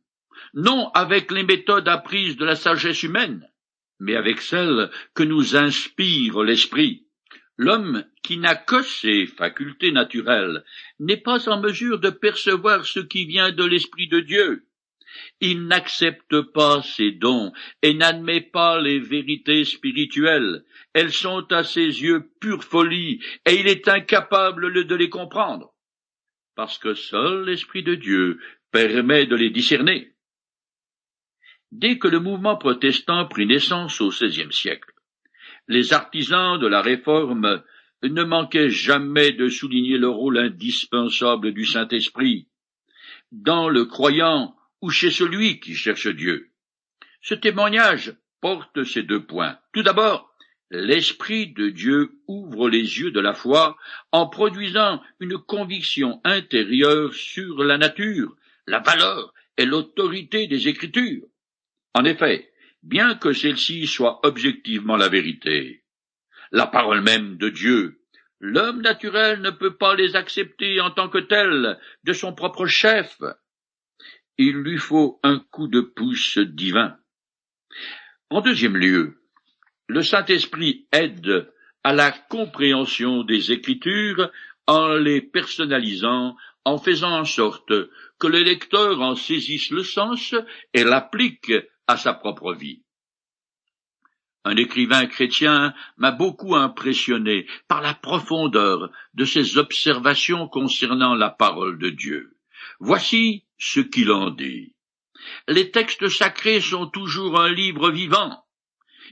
non 0.55 0.93
avec 0.95 1.33
les 1.33 1.43
méthodes 1.43 1.89
apprises 1.89 2.37
de 2.37 2.45
la 2.45 2.55
sagesse 2.55 3.03
humaine, 3.03 3.51
mais 3.99 4.15
avec 4.15 4.43
celles 4.43 4.93
que 5.13 5.25
nous 5.25 5.57
inspire 5.57 6.45
l'Esprit. 6.45 7.09
L'homme 7.57 8.05
qui 8.23 8.37
n'a 8.37 8.55
que 8.55 8.81
ses 8.83 9.27
facultés 9.27 9.91
naturelles 9.91 10.63
n'est 11.01 11.17
pas 11.17 11.49
en 11.49 11.61
mesure 11.61 11.99
de 11.99 12.11
percevoir 12.11 12.87
ce 12.87 13.01
qui 13.01 13.25
vient 13.25 13.51
de 13.51 13.65
l'Esprit 13.65 14.07
de 14.07 14.21
Dieu. 14.21 14.69
Il 15.41 15.67
n'accepte 15.67 16.43
pas 16.43 16.81
ces 16.83 17.11
dons 17.11 17.53
et 17.83 17.95
n'admet 17.95 18.41
pas 18.41 18.81
les 18.81 19.01
vérités 19.01 19.65
spirituelles. 19.65 20.65
Elles 20.93 21.13
sont 21.13 21.51
à 21.53 21.63
ses 21.63 21.81
yeux 21.81 22.31
pure 22.41 22.65
folie 22.65 23.23
et 23.47 23.61
il 23.61 23.69
est 23.69 23.89
incapable 23.89 24.73
de 24.87 24.95
les 24.95 25.09
comprendre. 25.09 25.73
Parce 26.57 26.79
que 26.79 26.95
seul 26.95 27.45
l'Esprit 27.45 27.83
de 27.83 27.95
Dieu 27.95 28.41
permet 28.73 29.27
de 29.27 29.37
les 29.37 29.51
discerner. 29.51 30.15
Dès 31.71 31.99
que 31.99 32.09
le 32.09 32.19
mouvement 32.19 32.57
protestant 32.57 33.27
prit 33.27 33.47
naissance 33.47 34.01
au 34.01 34.09
XVIe 34.09 34.53
siècle, 34.53 34.93
les 35.69 35.93
artisans 35.93 36.59
de 36.59 36.67
la 36.67 36.83
réforme 36.83 37.63
ne 38.03 38.25
manquaient 38.25 38.71
jamais 38.71 39.33
de 39.33 39.49
souligner 39.49 39.99
le 39.99 40.09
rôle 40.09 40.39
indispensable 40.39 41.53
du 41.53 41.65
Saint-Esprit 41.65 42.49
dans 43.31 43.69
le 43.69 43.85
croyant 43.85 44.57
ou 44.81 44.91
chez 44.91 45.11
celui 45.11 45.61
qui 45.61 45.75
cherche 45.75 46.09
Dieu. 46.09 46.51
Ce 47.23 47.35
témoignage 47.35 48.17
porte 48.41 48.83
ces 48.85 49.03
deux 49.03 49.25
points. 49.25 49.59
Tout 49.73 49.83
d'abord, 49.83 50.30
l'Esprit 50.71 51.49
de 51.49 51.69
Dieu 51.69 52.13
ouvre 52.29 52.69
les 52.69 53.01
yeux 53.01 53.11
de 53.11 53.21
la 53.21 53.35
foi 53.35 53.77
en 54.13 54.29
produisant 54.29 55.03
une 55.19 55.37
conviction 55.37 56.21
intérieure 56.25 57.13
sur 57.13 57.65
la 57.65 57.77
nature, 57.77 58.37
la 58.67 58.79
valeur 58.79 59.35
et 59.57 59.67
l'autorité 59.67 60.47
des 60.47 60.69
Écritures. 60.69 61.27
En 61.95 62.05
effet, 62.05 62.53
bien 62.83 63.17
que 63.17 63.33
celle-ci 63.33 63.87
soit 63.87 64.21
objectivement 64.25 64.97
la 64.97 65.09
vérité, 65.09 65.85
la 66.53 66.67
parole 66.67 67.01
même 67.01 67.37
de 67.37 67.49
Dieu, 67.49 68.01
l'homme 68.39 68.81
naturel 68.81 69.41
ne 69.41 69.51
peut 69.51 69.77
pas 69.77 69.97
les 69.97 70.15
accepter 70.15 70.81
en 70.81 70.91
tant 70.93 71.09
que 71.09 71.19
telles 71.19 71.79
de 72.05 72.13
son 72.13 72.33
propre 72.33 72.67
chef. 72.67 73.21
Il 74.39 74.55
lui 74.55 74.79
faut 74.79 75.19
un 75.25 75.41
coup 75.41 75.69
de 75.69 75.81
pouce 75.81 76.39
divin. 76.39 76.97
En 78.31 78.41
deuxième 78.41 78.77
lieu, 78.77 79.20
le 79.91 80.03
Saint-Esprit 80.03 80.87
aide 80.93 81.53
à 81.83 81.93
la 81.93 82.13
compréhension 82.13 83.25
des 83.25 83.51
Écritures 83.51 84.31
en 84.69 84.95
les 84.95 85.21
personnalisant, 85.21 86.37
en 86.65 86.79
faisant 86.79 87.19
en 87.19 87.25
sorte 87.25 87.73
que 88.21 88.29
le 88.29 88.39
lecteur 88.39 89.01
en 89.01 89.17
saisisse 89.17 89.71
le 89.71 89.83
sens 89.83 90.35
et 90.75 90.85
l'applique 90.85 91.53
à 91.89 91.97
sa 91.97 92.15
propre 92.15 92.55
vie. 92.55 92.83
Un 94.45 94.57
écrivain 94.57 95.07
chrétien 95.07 95.75
m'a 95.97 96.13
beaucoup 96.13 96.55
impressionné 96.55 97.47
par 97.67 97.83
la 97.83 97.95
profondeur 97.95 98.91
de 99.15 99.25
ses 99.25 99.59
observations 99.59 100.47
concernant 100.47 101.15
la 101.15 101.31
parole 101.31 101.79
de 101.79 101.91
Dieu. 101.91 102.37
Voici 102.79 103.45
ce 103.59 103.81
qu'il 103.81 104.13
en 104.13 104.31
dit. 104.31 104.73
Les 105.49 105.73
textes 105.73 106.09
sacrés 106.09 106.61
sont 106.61 106.87
toujours 106.87 107.41
un 107.41 107.53
livre 107.53 107.91
vivant. 107.91 108.45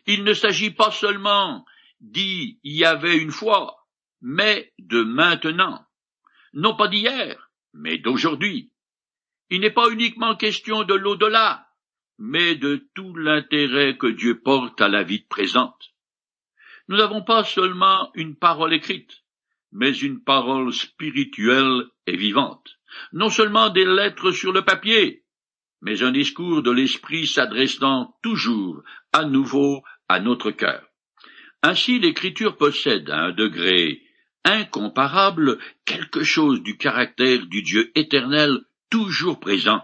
Il 0.07 0.25
ne 0.25 0.35
s'agit 0.35 0.71
pas 0.71 0.91
seulement 0.91 1.65
d'y 2.01 2.59
y 2.63 2.85
avait 2.85 3.17
une 3.17 3.31
fois, 3.31 3.87
mais 4.21 4.73
de 4.79 5.03
maintenant. 5.03 5.85
Non 6.53 6.77
pas 6.77 6.89
d'hier, 6.89 7.51
mais 7.73 7.99
d'aujourd'hui. 7.99 8.73
Il 9.51 9.61
n'est 9.61 9.71
pas 9.71 9.91
uniquement 9.91 10.37
question 10.37 10.85
de 10.85 10.95
l'au-delà, 10.95 11.69
mais 12.19 12.55
de 12.55 12.89
tout 12.95 13.15
l'intérêt 13.15 13.97
que 13.97 14.07
Dieu 14.07 14.41
porte 14.41 14.81
à 14.81 14.89
la 14.89 15.03
vie 15.03 15.21
présente. 15.21 15.91
Nous 16.89 16.97
n'avons 16.97 17.23
pas 17.23 17.45
seulement 17.45 18.11
une 18.15 18.37
parole 18.37 18.75
écrite, 18.75 19.23
mais 19.73 19.97
une 19.97 20.23
parole 20.23 20.73
spirituelle 20.73 21.85
et 22.07 22.17
vivante. 22.17 22.79
Non 23.13 23.29
seulement 23.29 23.69
des 23.69 23.85
lettres 23.85 24.33
sur 24.33 24.53
le 24.53 24.65
papier, 24.65 25.25
mais 25.81 26.03
un 26.03 26.13
discours 26.13 26.63
de 26.63 26.71
l'esprit 26.71 27.27
s'adressant 27.27 28.15
toujours 28.23 28.83
à 29.13 29.25
nouveau 29.25 29.83
à 30.09 30.21
notre 30.21 30.51
cœur. 30.51 30.83
Ainsi 31.63 31.99
l'écriture 31.99 32.57
possède 32.57 33.11
à 33.11 33.19
un 33.27 33.33
degré 33.33 34.03
incomparable 34.45 35.59
quelque 35.85 36.23
chose 36.23 36.63
du 36.63 36.77
caractère 36.77 37.47
du 37.47 37.63
Dieu 37.63 37.91
éternel 37.95 38.61
toujours 38.91 39.41
présent, 39.41 39.83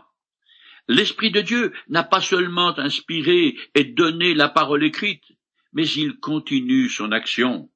L'Esprit 0.89 1.31
de 1.31 1.41
Dieu 1.41 1.73
n'a 1.89 2.03
pas 2.03 2.21
seulement 2.21 2.79
inspiré 2.79 3.57
et 3.75 3.85
donné 3.85 4.35
la 4.35 4.51
parole 4.51 4.85
écrite, 4.85 5.25
mais 5.73 5.89
il 5.89 6.19
continue 6.19 6.91
son 6.91 7.11
action. 7.11 7.71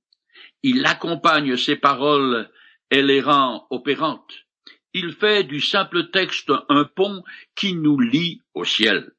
Il 0.62 0.84
accompagne 0.84 1.56
ses 1.56 1.76
paroles 1.76 2.50
et 2.90 3.02
les 3.02 3.22
rend 3.22 3.66
opérantes. 3.70 4.46
Il 4.94 5.12
fait 5.12 5.44
du 5.44 5.60
simple 5.60 6.10
texte 6.10 6.52
un 6.68 6.84
pont 6.84 7.22
qui 7.54 7.74
nous 7.74 8.00
lie 8.00 8.42
au 8.54 8.64
ciel. 8.64 9.12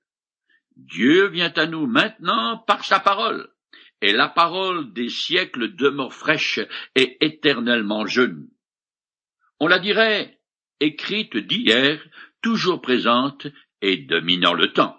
Dieu 0.75 1.27
vient 1.27 1.53
à 1.55 1.65
nous 1.65 1.85
maintenant 1.85 2.57
par 2.57 2.85
sa 2.85 2.99
parole, 2.99 3.49
et 4.01 4.13
la 4.13 4.29
parole 4.29 4.93
des 4.93 5.09
siècles 5.09 5.75
demeure 5.75 6.13
fraîche 6.13 6.59
et 6.95 7.17
éternellement 7.23 8.05
jeune. 8.05 8.49
On 9.59 9.67
la 9.67 9.79
dirait 9.79 10.39
écrite 10.79 11.35
d'hier, 11.35 12.01
toujours 12.41 12.81
présente 12.81 13.47
et 13.81 13.97
dominant 13.97 14.53
le 14.53 14.71
temps. 14.71 14.97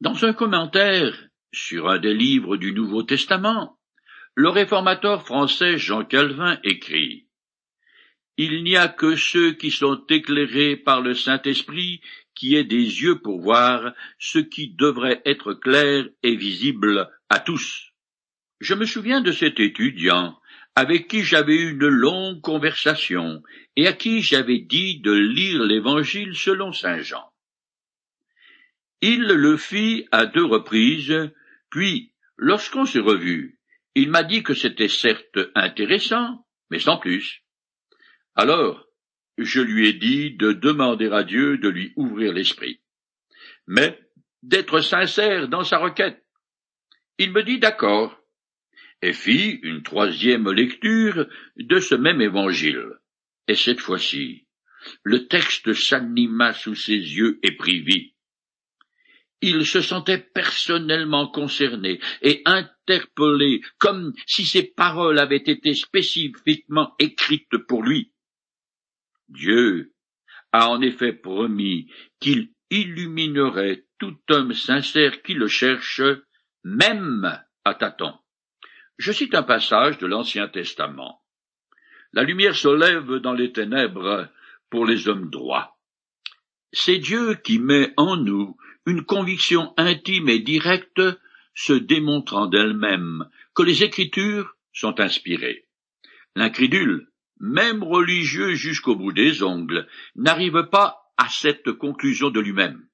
Dans 0.00 0.24
un 0.24 0.32
commentaire 0.32 1.28
sur 1.52 1.88
un 1.88 1.98
des 1.98 2.14
livres 2.14 2.56
du 2.56 2.72
Nouveau 2.72 3.02
Testament, 3.02 3.78
le 4.34 4.48
réformateur 4.48 5.24
français 5.24 5.78
Jean 5.78 6.04
Calvin 6.04 6.58
écrit 6.64 7.25
Il 8.38 8.64
n'y 8.64 8.76
a 8.76 8.88
que 8.88 9.16
ceux 9.16 9.52
qui 9.52 9.70
sont 9.70 10.04
éclairés 10.10 10.76
par 10.76 11.00
le 11.00 11.14
Saint-Esprit 11.14 12.00
qui 12.34 12.54
aient 12.54 12.64
des 12.64 12.76
yeux 12.76 13.20
pour 13.20 13.40
voir 13.40 13.94
ce 14.18 14.38
qui 14.38 14.74
devrait 14.74 15.22
être 15.24 15.54
clair 15.54 16.06
et 16.22 16.36
visible 16.36 17.08
à 17.30 17.38
tous. 17.38 17.92
Je 18.60 18.74
me 18.74 18.84
souviens 18.84 19.22
de 19.22 19.32
cet 19.32 19.58
étudiant 19.58 20.38
avec 20.74 21.08
qui 21.08 21.22
j'avais 21.22 21.56
eu 21.56 21.70
une 21.70 21.88
longue 21.88 22.42
conversation 22.42 23.42
et 23.74 23.86
à 23.86 23.94
qui 23.94 24.20
j'avais 24.20 24.58
dit 24.58 25.00
de 25.00 25.12
lire 25.12 25.62
l'Évangile 25.62 26.36
selon 26.36 26.72
saint 26.72 27.00
Jean. 27.00 27.32
Il 29.00 29.22
le 29.22 29.56
fit 29.56 30.06
à 30.12 30.26
deux 30.26 30.44
reprises, 30.44 31.30
puis, 31.70 32.12
lorsqu'on 32.36 32.84
s'est 32.84 32.98
revu, 32.98 33.58
il 33.94 34.10
m'a 34.10 34.22
dit 34.22 34.42
que 34.42 34.52
c'était 34.52 34.88
certes 34.88 35.38
intéressant, 35.54 36.46
mais 36.70 36.78
sans 36.78 36.98
plus. 36.98 37.45
Alors, 38.36 38.86
je 39.38 39.60
lui 39.60 39.88
ai 39.88 39.94
dit 39.94 40.32
de 40.36 40.52
demander 40.52 41.08
à 41.08 41.24
Dieu 41.24 41.56
de 41.56 41.70
lui 41.70 41.94
ouvrir 41.96 42.34
l'esprit, 42.34 42.82
mais 43.66 43.98
d'être 44.42 44.80
sincère 44.80 45.48
dans 45.48 45.64
sa 45.64 45.78
requête. 45.78 46.22
Il 47.18 47.32
me 47.32 47.42
dit 47.42 47.58
d'accord, 47.58 48.20
et 49.00 49.14
fit 49.14 49.58
une 49.62 49.82
troisième 49.82 50.50
lecture 50.50 51.26
de 51.56 51.80
ce 51.80 51.94
même 51.94 52.20
évangile. 52.20 52.84
Et 53.48 53.54
cette 53.54 53.80
fois-ci, 53.80 54.46
le 55.02 55.28
texte 55.28 55.72
s'anima 55.72 56.52
sous 56.52 56.74
ses 56.74 56.92
yeux 56.92 57.38
et 57.42 57.52
prit 57.52 57.80
vie. 57.80 58.14
Il 59.40 59.66
se 59.66 59.80
sentait 59.80 60.18
personnellement 60.18 61.28
concerné 61.28 62.00
et 62.20 62.42
interpellé, 62.44 63.62
comme 63.78 64.12
si 64.26 64.44
ces 64.44 64.62
paroles 64.62 65.18
avaient 65.18 65.36
été 65.36 65.74
spécifiquement 65.74 66.94
écrites 66.98 67.56
pour 67.68 67.82
lui. 67.82 68.12
Dieu 69.28 69.92
a 70.52 70.68
en 70.70 70.80
effet 70.80 71.12
promis 71.12 71.90
qu'il 72.20 72.50
illuminerait 72.70 73.84
tout 73.98 74.18
homme 74.30 74.52
sincère 74.52 75.22
qui 75.22 75.34
le 75.34 75.48
cherche, 75.48 76.02
même 76.64 77.40
à 77.64 77.74
tâtons. 77.74 78.14
Je 78.98 79.12
cite 79.12 79.34
un 79.34 79.42
passage 79.42 79.98
de 79.98 80.06
l'Ancien 80.06 80.48
Testament. 80.48 81.22
La 82.12 82.22
lumière 82.22 82.56
se 82.56 82.68
lève 82.68 83.20
dans 83.20 83.34
les 83.34 83.52
ténèbres 83.52 84.28
pour 84.70 84.86
les 84.86 85.08
hommes 85.08 85.30
droits. 85.30 85.76
C'est 86.72 86.98
Dieu 86.98 87.34
qui 87.34 87.58
met 87.58 87.92
en 87.96 88.16
nous 88.16 88.56
une 88.86 89.04
conviction 89.04 89.74
intime 89.76 90.28
et 90.28 90.38
directe 90.38 91.02
se 91.54 91.72
démontrant 91.72 92.46
d'elle-même 92.46 93.28
que 93.54 93.62
les 93.62 93.82
Écritures 93.82 94.56
sont 94.72 95.00
inspirées. 95.00 95.66
L'incrédule, 96.34 97.08
même 97.40 97.82
religieux 97.82 98.54
jusqu'au 98.54 98.96
bout 98.96 99.12
des 99.12 99.42
ongles, 99.42 99.86
n'arrive 100.14 100.68
pas 100.70 101.12
à 101.16 101.28
cette 101.28 101.72
conclusion 101.72 102.30
de 102.30 102.40
lui-même. 102.40 102.86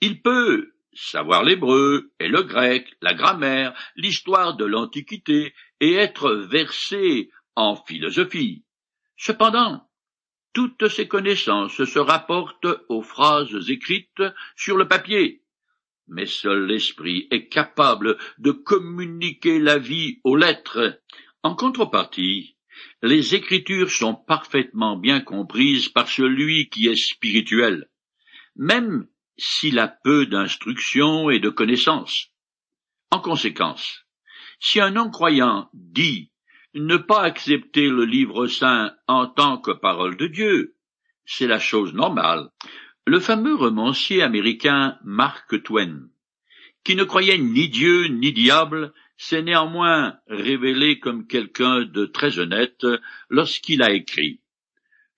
Il 0.00 0.22
peut 0.22 0.72
savoir 0.92 1.44
l'hébreu 1.44 2.12
et 2.18 2.28
le 2.28 2.42
grec, 2.42 2.96
la 3.00 3.14
grammaire, 3.14 3.74
l'histoire 3.96 4.56
de 4.56 4.64
l'Antiquité, 4.64 5.54
et 5.80 5.94
être 5.94 6.32
versé 6.32 7.30
en 7.54 7.76
philosophie. 7.76 8.64
Cependant, 9.16 9.88
toutes 10.52 10.88
ces 10.88 11.06
connaissances 11.06 11.84
se 11.84 11.98
rapportent 11.98 12.66
aux 12.88 13.02
phrases 13.02 13.70
écrites 13.70 14.22
sur 14.56 14.76
le 14.76 14.88
papier. 14.88 15.42
Mais 16.08 16.26
seul 16.26 16.66
l'esprit 16.66 17.28
est 17.30 17.48
capable 17.48 18.16
de 18.38 18.52
communiquer 18.52 19.58
la 19.58 19.78
vie 19.78 20.20
aux 20.24 20.36
lettres. 20.36 21.00
En 21.42 21.54
contrepartie, 21.54 22.55
les 23.02 23.34
écritures 23.34 23.90
sont 23.90 24.14
parfaitement 24.14 24.96
bien 24.96 25.20
comprises 25.20 25.88
par 25.88 26.08
celui 26.08 26.68
qui 26.68 26.88
est 26.88 26.96
spirituel. 26.96 27.88
Même 28.56 29.06
s'il 29.38 29.78
a 29.78 29.88
peu 29.88 30.26
d'instruction 30.26 31.30
et 31.30 31.38
de 31.38 31.50
connaissances. 31.50 32.28
En 33.10 33.20
conséquence, 33.20 34.04
si 34.58 34.80
un 34.80 34.90
non-croyant 34.90 35.68
dit 35.74 36.30
ne 36.74 36.96
pas 36.96 37.22
accepter 37.22 37.88
le 37.88 38.04
livre 38.04 38.46
saint 38.46 38.94
en 39.06 39.26
tant 39.26 39.58
que 39.58 39.70
parole 39.70 40.16
de 40.16 40.26
Dieu, 40.26 40.76
c'est 41.24 41.46
la 41.46 41.58
chose 41.58 41.94
normale. 41.94 42.50
Le 43.06 43.20
fameux 43.20 43.54
romancier 43.54 44.22
américain 44.22 44.98
Mark 45.04 45.62
Twain, 45.62 46.08
qui 46.84 46.96
ne 46.96 47.04
croyait 47.04 47.38
ni 47.38 47.68
Dieu 47.68 48.06
ni 48.08 48.32
diable, 48.32 48.92
s'est 49.16 49.42
néanmoins 49.42 50.18
révélé 50.26 50.98
comme 50.98 51.26
quelqu'un 51.26 51.84
de 51.84 52.06
très 52.06 52.38
honnête 52.38 52.86
lorsqu'il 53.30 53.82
a 53.82 53.92
écrit 53.92 54.40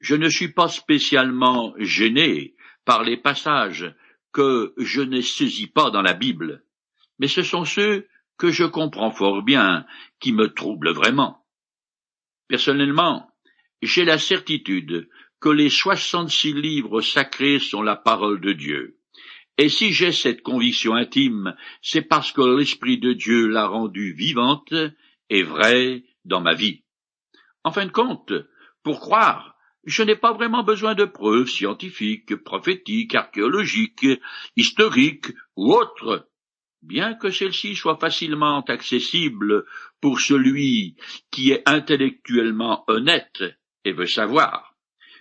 Je 0.01 0.15
ne 0.15 0.29
suis 0.29 0.53
pas 0.53 0.69
spécialement 0.69 1.75
gêné 1.79 2.55
par 2.85 3.03
les 3.03 3.17
passages 3.17 3.95
que 4.33 4.75
je 4.77 5.01
ne 5.01 5.21
saisis 5.21 5.67
pas 5.67 5.91
dans 5.91 6.03
la 6.03 6.15
Bible, 6.15 6.65
mais 7.19 7.29
ce 7.29 7.43
sont 7.43 7.65
ceux 7.65 8.07
que 8.37 8.51
je 8.51 8.65
comprends 8.65 9.11
fort 9.11 9.43
bien 9.43 9.85
qui 10.21 10.33
me 10.33 10.55
troublent 10.55 10.93
vraiment. 10.93 11.45
Personnellement, 12.47 13.31
j'ai 13.83 14.05
la 14.05 14.19
certitude 14.19 15.09
que 15.41 15.49
les 15.49 15.71
soixante-six 15.71 16.53
livres 16.53 17.01
sacrés 17.01 17.59
sont 17.59 17.83
la 17.83 17.97
parole 17.97 18.41
de 18.41 18.53
Dieu. 18.53 18.98
Et 19.59 19.69
si 19.69 19.93
j'ai 19.93 20.13
cette 20.13 20.43
conviction 20.43 20.95
intime, 20.95 21.57
c'est 21.83 22.03
parce 22.03 22.31
que 22.31 22.57
l'Esprit 22.57 22.99
de 22.99 23.13
Dieu 23.13 23.49
l'a 23.49 23.67
rendue 23.67 24.13
vivante 24.13 24.73
et 25.31 25.43
vraie 25.43 26.05
dans 26.25 26.41
ma 26.41 26.55
vie. 26.55 26.85
En 27.65 27.73
fin 27.73 27.85
de 27.85 27.91
compte, 27.91 28.33
pour 28.85 29.01
croire, 29.01 29.57
je 29.85 30.05
n'ai 30.05 30.15
pas 30.15 30.33
vraiment 30.33 30.63
besoin 30.63 30.95
de 30.95 31.05
preuves 31.05 31.49
scientifiques, 31.49 32.37
prophétiques, 32.37 33.17
archéologiques, 33.17 34.07
historiques 34.57 35.33
ou 35.57 35.73
autres, 35.73 36.29
bien 36.83 37.15
que 37.15 37.31
celles-ci 37.31 37.75
soient 37.75 37.99
facilement 37.99 38.61
accessibles 38.61 39.65
pour 40.01 40.21
celui 40.21 40.97
qui 41.33 41.51
est 41.51 41.69
intellectuellement 41.69 42.85
honnête 42.87 43.43
et 43.85 43.93
veut 43.93 44.07
savoir. 44.07 44.77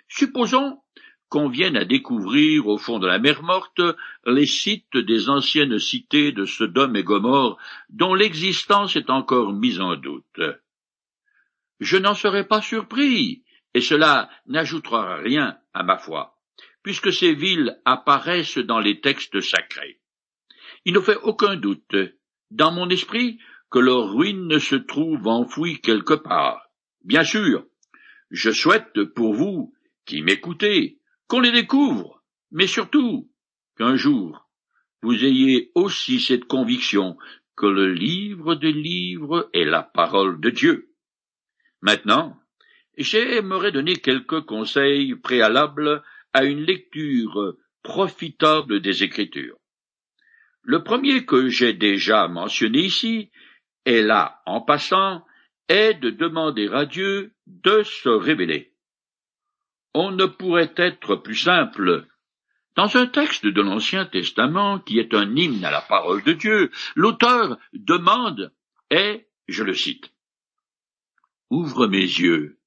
Supposons 0.08 0.80
qu'on 1.30 1.50
vienne 1.50 1.76
à 1.76 1.86
découvrir 1.86 2.68
au 2.68 2.78
fond 2.78 3.00
de 3.00 3.08
la 3.08 3.20
mer 3.20 3.44
morte 3.44 3.82
les 4.26 4.46
sites 4.46 4.98
des 4.98 5.30
anciennes 5.30 5.80
cités 5.80 6.32
de 6.32 6.46
Sodome 6.46 6.96
et 6.96 7.04
Gomorre 7.04 7.58
dont 7.90 8.14
l'existence 8.14 8.96
est 8.96 9.10
encore 9.10 9.54
mise 9.54 9.82
en 9.82 9.96
doute. 9.96 10.42
Je 11.80 11.98
n'en 11.98 12.14
serais 12.14 12.48
pas 12.48 12.62
surpris 12.62 13.44
et 13.74 13.82
cela 13.82 14.30
n'ajoutera 14.48 15.18
rien 15.18 15.58
à 15.74 15.84
ma 15.84 15.98
foi, 15.98 16.36
puisque 16.82 17.14
ces 17.14 17.34
villes 17.34 17.80
apparaissent 17.86 18.58
dans 18.58 18.80
les 18.80 19.02
textes 19.02 19.42
sacrés. 19.42 20.00
Il 20.86 20.94
ne 20.94 21.00
fait 21.00 21.18
aucun 21.24 21.56
doute, 21.56 21.96
dans 22.50 22.72
mon 22.72 22.90
esprit, 22.90 23.40
que 23.70 23.80
leurs 23.80 24.14
ruines 24.14 24.60
se 24.60 24.76
trouvent 24.76 25.28
enfouies 25.28 25.82
quelque 25.82 26.14
part. 26.14 26.70
Bien 27.04 27.24
sûr, 27.24 27.66
je 28.32 28.52
souhaite 28.52 29.04
pour 29.14 29.34
vous, 29.34 29.74
qui 30.06 30.22
m'écoutez, 30.22 30.98
qu'on 31.28 31.40
les 31.40 31.52
découvre, 31.52 32.24
mais 32.52 32.68
surtout 32.68 33.30
qu'un 33.78 33.96
jour 33.96 34.50
vous 35.02 35.24
ayez 35.24 35.72
aussi 35.76 36.20
cette 36.20 36.46
conviction 36.46 37.18
que 37.56 37.68
le 37.68 37.94
livre 37.94 38.56
des 38.56 38.72
livres 38.72 39.50
est 39.54 39.66
la 39.66 39.84
parole 39.84 40.40
de 40.40 40.50
Dieu. 40.50 40.94
Maintenant, 41.82 42.40
J'aimerais 42.98 43.72
donner 43.72 43.96
quelques 43.98 44.42
conseils 44.42 45.16
préalables 45.16 46.02
à 46.34 46.44
une 46.46 46.64
lecture 46.64 47.56
profitable 47.84 48.82
des 48.82 49.04
Écritures. 49.04 49.58
Le 50.64 50.84
premier 50.84 51.24
que 51.24 51.48
j'ai 51.48 51.74
déjà 51.74 52.28
mentionné 52.28 52.80
ici, 52.80 53.30
est 53.86 54.02
là, 54.02 54.42
en 54.46 54.62
passant, 54.62 55.24
est 55.70 55.94
de 55.94 56.10
demander 56.10 56.70
à 56.70 56.86
Dieu 56.86 57.34
de 57.46 57.84
se 57.84 58.10
révéler. 58.10 58.74
On 60.00 60.12
ne 60.12 60.28
pourrait 60.28 60.76
être 60.78 61.16
plus 61.16 61.38
simple. 61.38 62.06
Dans 62.76 62.98
un 62.98 63.08
texte 63.08 63.48
de 63.48 63.62
l'Ancien 63.64 64.06
Testament, 64.06 64.78
qui 64.78 65.00
est 65.00 65.16
un 65.16 65.36
hymne 65.36 65.66
à 65.66 65.72
la 65.72 65.82
parole 65.82 66.22
de 66.22 66.34
Dieu, 66.34 66.70
l'auteur 66.96 67.58
demande 67.74 68.54
et, 68.92 69.26
je 69.48 69.64
le 69.64 69.74
cite, 69.74 70.14
Ouvre 71.50 71.88
mes 71.88 71.98
yeux, 71.98 72.60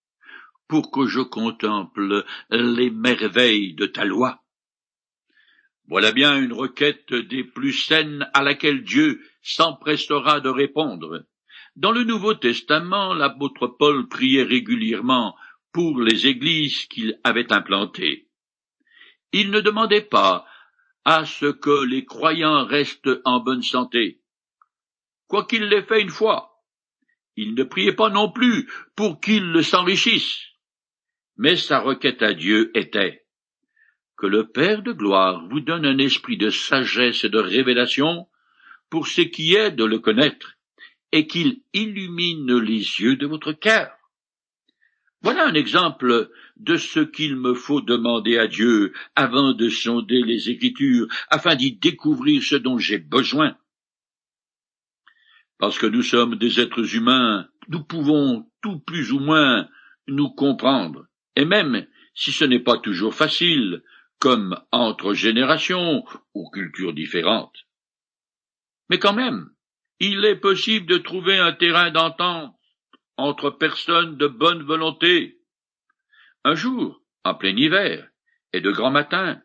pour 0.66 0.90
que 0.90 1.06
je 1.06 1.20
contemple 1.20 2.24
les 2.50 2.90
merveilles 2.90 3.74
de 3.74 3.86
ta 3.86 4.04
loi. 4.04 4.42
Voilà 5.86 6.10
bien 6.10 6.36
une 6.36 6.52
requête 6.52 7.14
des 7.14 7.44
plus 7.44 7.74
saines 7.74 8.28
à 8.34 8.42
laquelle 8.42 8.82
Dieu 8.82 9.22
s'empressera 9.40 10.40
de 10.40 10.48
répondre. 10.48 11.24
Dans 11.76 11.92
le 11.92 12.02
Nouveau 12.02 12.34
Testament, 12.34 13.14
l'apôtre 13.14 13.68
Paul 13.68 14.08
priait 14.08 14.42
régulièrement 14.42 15.36
pour 15.72 16.00
les 16.00 16.26
églises 16.26 16.86
qu'il 16.86 17.18
avait 17.24 17.52
implantées. 17.52 18.28
Il 19.32 19.50
ne 19.50 19.60
demandait 19.60 20.00
pas 20.00 20.46
à 21.04 21.24
ce 21.24 21.46
que 21.46 21.84
les 21.84 22.04
croyants 22.04 22.66
restent 22.66 23.20
en 23.24 23.40
bonne 23.40 23.62
santé. 23.62 24.20
Quoiqu'il 25.28 25.64
l'ait 25.64 25.82
fait 25.82 26.02
une 26.02 26.10
fois, 26.10 26.50
il 27.36 27.54
ne 27.54 27.62
priait 27.62 27.94
pas 27.94 28.10
non 28.10 28.30
plus 28.30 28.68
pour 28.96 29.20
qu'ils 29.20 29.64
s'enrichissent. 29.64 30.44
Mais 31.36 31.56
sa 31.56 31.80
requête 31.80 32.22
à 32.22 32.34
Dieu 32.34 32.70
était 32.74 33.24
que 34.20 34.26
le 34.26 34.48
Père 34.48 34.82
de 34.82 34.92
gloire 34.92 35.48
vous 35.48 35.60
donne 35.60 35.86
un 35.86 35.96
esprit 35.96 36.36
de 36.36 36.50
sagesse 36.50 37.24
et 37.24 37.30
de 37.30 37.38
révélation 37.38 38.28
pour 38.90 39.06
ce 39.06 39.22
qui 39.22 39.54
est 39.54 39.70
de 39.70 39.84
le 39.84 39.98
connaître, 40.00 40.58
et 41.12 41.26
qu'il 41.26 41.62
illumine 41.72 42.58
les 42.58 43.00
yeux 43.00 43.16
de 43.16 43.26
votre 43.26 43.52
cœur. 43.52 43.90
Voilà 45.22 45.46
un 45.46 45.54
exemple 45.54 46.30
de 46.56 46.76
ce 46.76 47.00
qu'il 47.00 47.36
me 47.36 47.54
faut 47.54 47.80
demander 47.80 48.38
à 48.38 48.46
Dieu 48.46 48.92
avant 49.14 49.52
de 49.52 49.68
sonder 49.68 50.22
les 50.22 50.48
Écritures, 50.48 51.08
afin 51.28 51.56
d'y 51.56 51.72
découvrir 51.72 52.42
ce 52.42 52.56
dont 52.56 52.78
j'ai 52.78 52.98
besoin. 52.98 53.56
Parce 55.58 55.78
que 55.78 55.86
nous 55.86 56.02
sommes 56.02 56.36
des 56.36 56.58
êtres 56.58 56.94
humains, 56.94 57.48
nous 57.68 57.84
pouvons 57.84 58.46
tout 58.62 58.78
plus 58.80 59.12
ou 59.12 59.18
moins 59.18 59.68
nous 60.06 60.30
comprendre 60.30 61.06
et 61.36 61.44
même 61.44 61.86
si 62.14 62.32
ce 62.32 62.44
n'est 62.44 62.60
pas 62.60 62.78
toujours 62.78 63.14
facile, 63.14 63.82
comme 64.18 64.58
entre 64.72 65.14
générations 65.14 66.04
ou 66.34 66.50
cultures 66.50 66.92
différentes. 66.92 67.66
Mais 68.90 68.98
quand 68.98 69.14
même, 69.14 69.50
il 70.00 70.24
est 70.24 70.36
possible 70.36 70.86
de 70.86 70.98
trouver 70.98 71.38
un 71.38 71.52
terrain 71.52 71.90
d'entente 71.90 72.54
entre 73.20 73.50
personnes 73.50 74.16
de 74.16 74.26
bonne 74.26 74.62
volonté. 74.62 75.38
Un 76.44 76.54
jour, 76.54 77.02
en 77.24 77.34
plein 77.34 77.56
hiver, 77.56 78.08
et 78.52 78.60
de 78.60 78.70
grand 78.70 78.90
matin, 78.90 79.40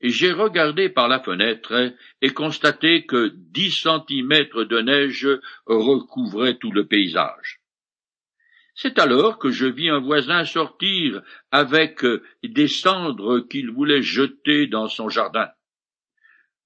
j'ai 0.00 0.32
regardé 0.32 0.88
par 0.88 1.08
la 1.08 1.20
fenêtre 1.20 1.92
et 2.22 2.30
constaté 2.30 3.04
que 3.06 3.32
dix 3.34 3.70
centimètres 3.70 4.64
de 4.64 4.80
neige 4.80 5.28
recouvraient 5.66 6.58
tout 6.58 6.72
le 6.72 6.86
paysage. 6.86 7.60
C'est 8.74 9.00
alors 9.00 9.38
que 9.38 9.50
je 9.50 9.66
vis 9.66 9.88
un 9.88 9.98
voisin 9.98 10.44
sortir 10.44 11.20
avec 11.50 12.04
des 12.44 12.68
cendres 12.68 13.40
qu'il 13.40 13.70
voulait 13.72 14.02
jeter 14.02 14.68
dans 14.68 14.88
son 14.88 15.08
jardin. 15.08 15.48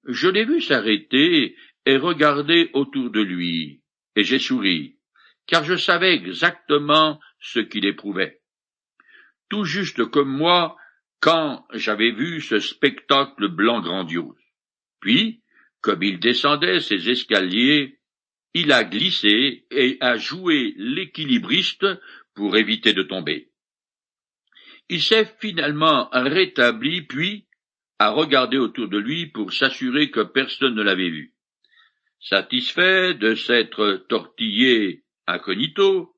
Je 0.05 0.27
l'ai 0.27 0.45
vu 0.45 0.61
s'arrêter 0.61 1.55
et 1.85 1.97
regarder 1.97 2.69
autour 2.73 3.09
de 3.09 3.21
lui, 3.21 3.81
et 4.15 4.23
j'ai 4.23 4.37
souri, 4.37 4.97
car 5.47 5.63
je 5.63 5.75
savais 5.75 6.13
exactement 6.13 7.19
ce 7.39 7.59
qu'il 7.59 7.85
éprouvait. 7.85 8.41
Tout 9.49 9.65
juste 9.65 10.05
comme 10.05 10.29
moi, 10.29 10.77
quand 11.19 11.65
j'avais 11.73 12.11
vu 12.11 12.41
ce 12.41 12.59
spectacle 12.59 13.47
blanc 13.47 13.81
grandiose. 13.81 14.35
Puis, 14.99 15.41
comme 15.81 16.03
il 16.03 16.19
descendait 16.19 16.79
ses 16.79 17.09
escaliers, 17.09 17.99
il 18.53 18.71
a 18.71 18.83
glissé 18.83 19.65
et 19.71 19.97
a 19.99 20.17
joué 20.17 20.73
l'équilibriste 20.77 21.85
pour 22.35 22.55
éviter 22.57 22.93
de 22.93 23.03
tomber. 23.03 23.49
Il 24.89 25.01
s'est 25.01 25.33
finalement 25.39 26.09
rétabli, 26.11 27.01
puis 27.01 27.47
a 27.99 28.11
regardé 28.11 28.57
autour 28.57 28.89
de 28.89 28.97
lui 28.97 29.27
pour 29.27 29.53
s'assurer 29.53 30.11
que 30.11 30.21
personne 30.21 30.75
ne 30.75 30.83
l'avait 30.83 31.09
vu. 31.09 31.33
Satisfait 32.19 33.13
de 33.13 33.35
s'être 33.35 34.05
tortillé 34.09 35.02
incognito, 35.27 36.15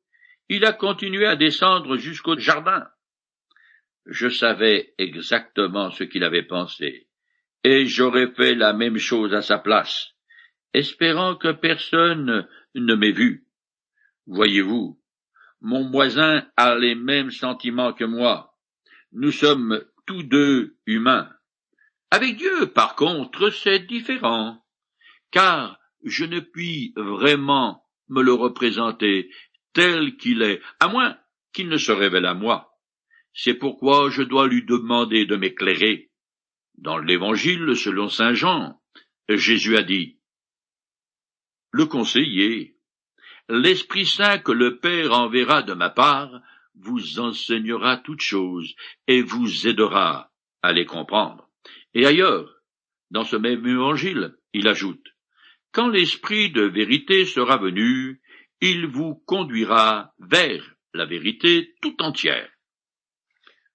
il 0.49 0.65
a 0.65 0.73
continué 0.73 1.25
à 1.25 1.35
descendre 1.35 1.97
jusqu'au 1.97 2.37
jardin. 2.37 2.87
Je 4.05 4.29
savais 4.29 4.93
exactement 4.97 5.91
ce 5.91 6.03
qu'il 6.03 6.23
avait 6.23 6.43
pensé, 6.43 7.07
et 7.63 7.85
j'aurais 7.85 8.31
fait 8.31 8.53
la 8.53 8.73
même 8.73 8.97
chose 8.97 9.33
à 9.33 9.41
sa 9.41 9.57
place, 9.57 10.11
espérant 10.73 11.35
que 11.35 11.51
personne 11.51 12.47
ne 12.75 12.95
m'ait 12.95 13.11
vu. 13.11 13.47
Voyez-vous, 14.27 15.01
mon 15.61 15.89
voisin 15.89 16.47
a 16.57 16.75
les 16.75 16.95
mêmes 16.95 17.31
sentiments 17.31 17.93
que 17.93 18.05
moi. 18.05 18.55
Nous 19.11 19.31
sommes 19.31 19.83
tous 20.05 20.23
deux 20.23 20.77
humains. 20.85 21.31
Avec 22.11 22.37
Dieu, 22.37 22.67
par 22.67 22.95
contre, 22.95 23.49
c'est 23.49 23.79
différent, 23.79 24.63
car 25.31 25.79
je 26.03 26.25
ne 26.25 26.39
puis 26.39 26.93
vraiment 26.95 27.84
me 28.09 28.21
le 28.21 28.33
représenter 28.33 29.29
tel 29.73 30.17
qu'il 30.17 30.41
est, 30.41 30.61
à 30.79 30.87
moins 30.87 31.17
qu'il 31.53 31.69
ne 31.69 31.77
se 31.77 31.91
révèle 31.91 32.25
à 32.25 32.33
moi. 32.33 32.71
C'est 33.33 33.53
pourquoi 33.53 34.09
je 34.09 34.23
dois 34.23 34.47
lui 34.47 34.63
demander 34.63 35.25
de 35.25 35.35
m'éclairer. 35.35 36.11
Dans 36.77 36.97
l'Évangile 36.97 37.75
selon 37.75 38.09
saint 38.09 38.33
Jean, 38.33 38.81
Jésus 39.29 39.77
a 39.77 39.83
dit 39.83 40.19
Le 41.71 41.85
conseiller, 41.85 42.77
l'Esprit 43.49 44.05
Saint 44.05 44.39
que 44.39 44.51
le 44.51 44.79
Père 44.79 45.13
enverra 45.13 45.61
de 45.63 45.73
ma 45.73 45.89
part, 45.89 46.41
vous 46.75 47.19
enseignera 47.19 47.97
toutes 47.97 48.21
choses 48.21 48.75
et 49.07 49.21
vous 49.21 49.67
aidera 49.67 50.31
à 50.61 50.73
les 50.73 50.85
comprendre. 50.85 51.49
Et 51.93 52.05
ailleurs, 52.05 52.61
dans 53.11 53.23
ce 53.23 53.35
même 53.35 53.65
évangile, 53.65 54.37
il 54.53 54.67
ajoute 54.67 55.14
Quand 55.75 55.89
l'Esprit 55.89 56.51
de 56.51 56.61
vérité 56.61 57.25
sera 57.25 57.57
venu, 57.57 58.21
il 58.61 58.88
vous 58.88 59.15
conduira 59.25 60.13
vers 60.19 60.63
la 60.93 61.05
vérité 61.05 61.75
tout 61.81 62.01
entière. 62.01 62.49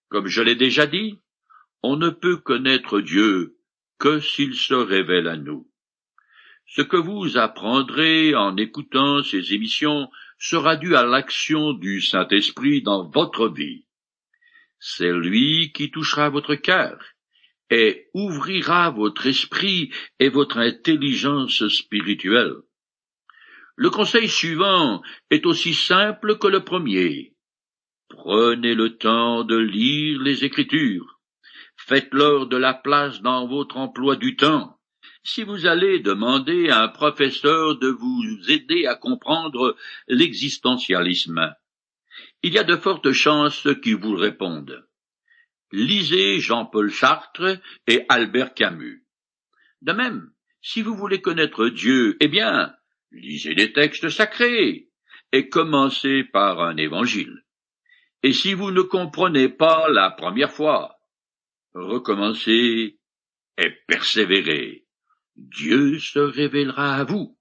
Comme 0.08 0.26
je 0.26 0.40
l'ai 0.40 0.54
déjà 0.54 0.86
dit, 0.86 1.20
on 1.82 1.96
ne 1.96 2.08
peut 2.08 2.38
connaître 2.38 3.02
Dieu 3.02 3.58
que 3.98 4.18
s'il 4.18 4.54
se 4.54 4.72
révèle 4.72 5.28
à 5.28 5.36
nous. 5.36 5.70
Ce 6.64 6.80
que 6.80 6.96
vous 6.96 7.36
apprendrez 7.36 8.34
en 8.34 8.56
écoutant 8.56 9.22
ces 9.22 9.52
émissions 9.52 10.10
sera 10.38 10.76
dû 10.76 10.96
à 10.96 11.04
l'action 11.04 11.74
du 11.74 12.00
Saint-Esprit 12.00 12.80
dans 12.80 13.10
votre 13.10 13.46
vie. 13.50 13.84
C'est 14.78 15.12
lui 15.12 15.70
qui 15.72 15.90
touchera 15.90 16.30
votre 16.30 16.54
cœur 16.54 16.98
et 17.70 18.08
ouvrira 18.14 18.90
votre 18.90 19.26
esprit 19.26 19.90
et 20.18 20.28
votre 20.28 20.58
intelligence 20.58 21.66
spirituelle. 21.68 22.56
Le 23.76 23.90
conseil 23.90 24.28
suivant 24.28 25.02
est 25.30 25.46
aussi 25.46 25.72
simple 25.72 26.36
que 26.38 26.48
le 26.48 26.64
premier. 26.64 27.34
Prenez 28.08 28.74
le 28.74 28.98
temps 28.98 29.44
de 29.44 29.56
lire 29.56 30.20
les 30.20 30.44
Écritures. 30.44 31.20
Faites-leur 31.76 32.46
de 32.46 32.56
la 32.56 32.74
place 32.74 33.22
dans 33.22 33.46
votre 33.46 33.76
emploi 33.78 34.16
du 34.16 34.36
temps. 34.36 34.78
Si 35.22 35.44
vous 35.44 35.66
allez 35.66 36.00
demander 36.00 36.70
à 36.70 36.82
un 36.82 36.88
professeur 36.88 37.78
de 37.78 37.88
vous 37.88 38.50
aider 38.50 38.86
à 38.86 38.96
comprendre 38.96 39.76
l'existentialisme, 40.08 41.54
il 42.42 42.52
y 42.52 42.58
a 42.58 42.64
de 42.64 42.76
fortes 42.76 43.12
chances 43.12 43.68
qu'il 43.82 43.96
vous 43.96 44.16
réponde. 44.16 44.86
Lisez 45.72 46.40
Jean-Paul 46.40 46.92
Sartre 46.92 47.60
et 47.86 48.04
Albert 48.08 48.54
Camus. 48.54 49.04
De 49.82 49.92
même, 49.92 50.30
si 50.60 50.82
vous 50.82 50.94
voulez 50.94 51.20
connaître 51.20 51.68
Dieu, 51.68 52.16
eh 52.20 52.28
bien, 52.28 52.74
lisez 53.12 53.54
des 53.54 53.72
textes 53.72 54.08
sacrés 54.08 54.88
et 55.32 55.48
commencez 55.48 56.24
par 56.24 56.60
un 56.60 56.76
évangile. 56.76 57.44
Et 58.22 58.32
si 58.32 58.52
vous 58.52 58.70
ne 58.70 58.82
comprenez 58.82 59.48
pas 59.48 59.88
la 59.88 60.10
première 60.10 60.52
fois, 60.52 61.00
recommencez 61.72 62.98
et 63.56 63.70
persévérez. 63.86 64.86
Dieu 65.36 65.98
se 65.98 66.18
révélera 66.18 66.96
à 66.96 67.04
vous. 67.04 67.38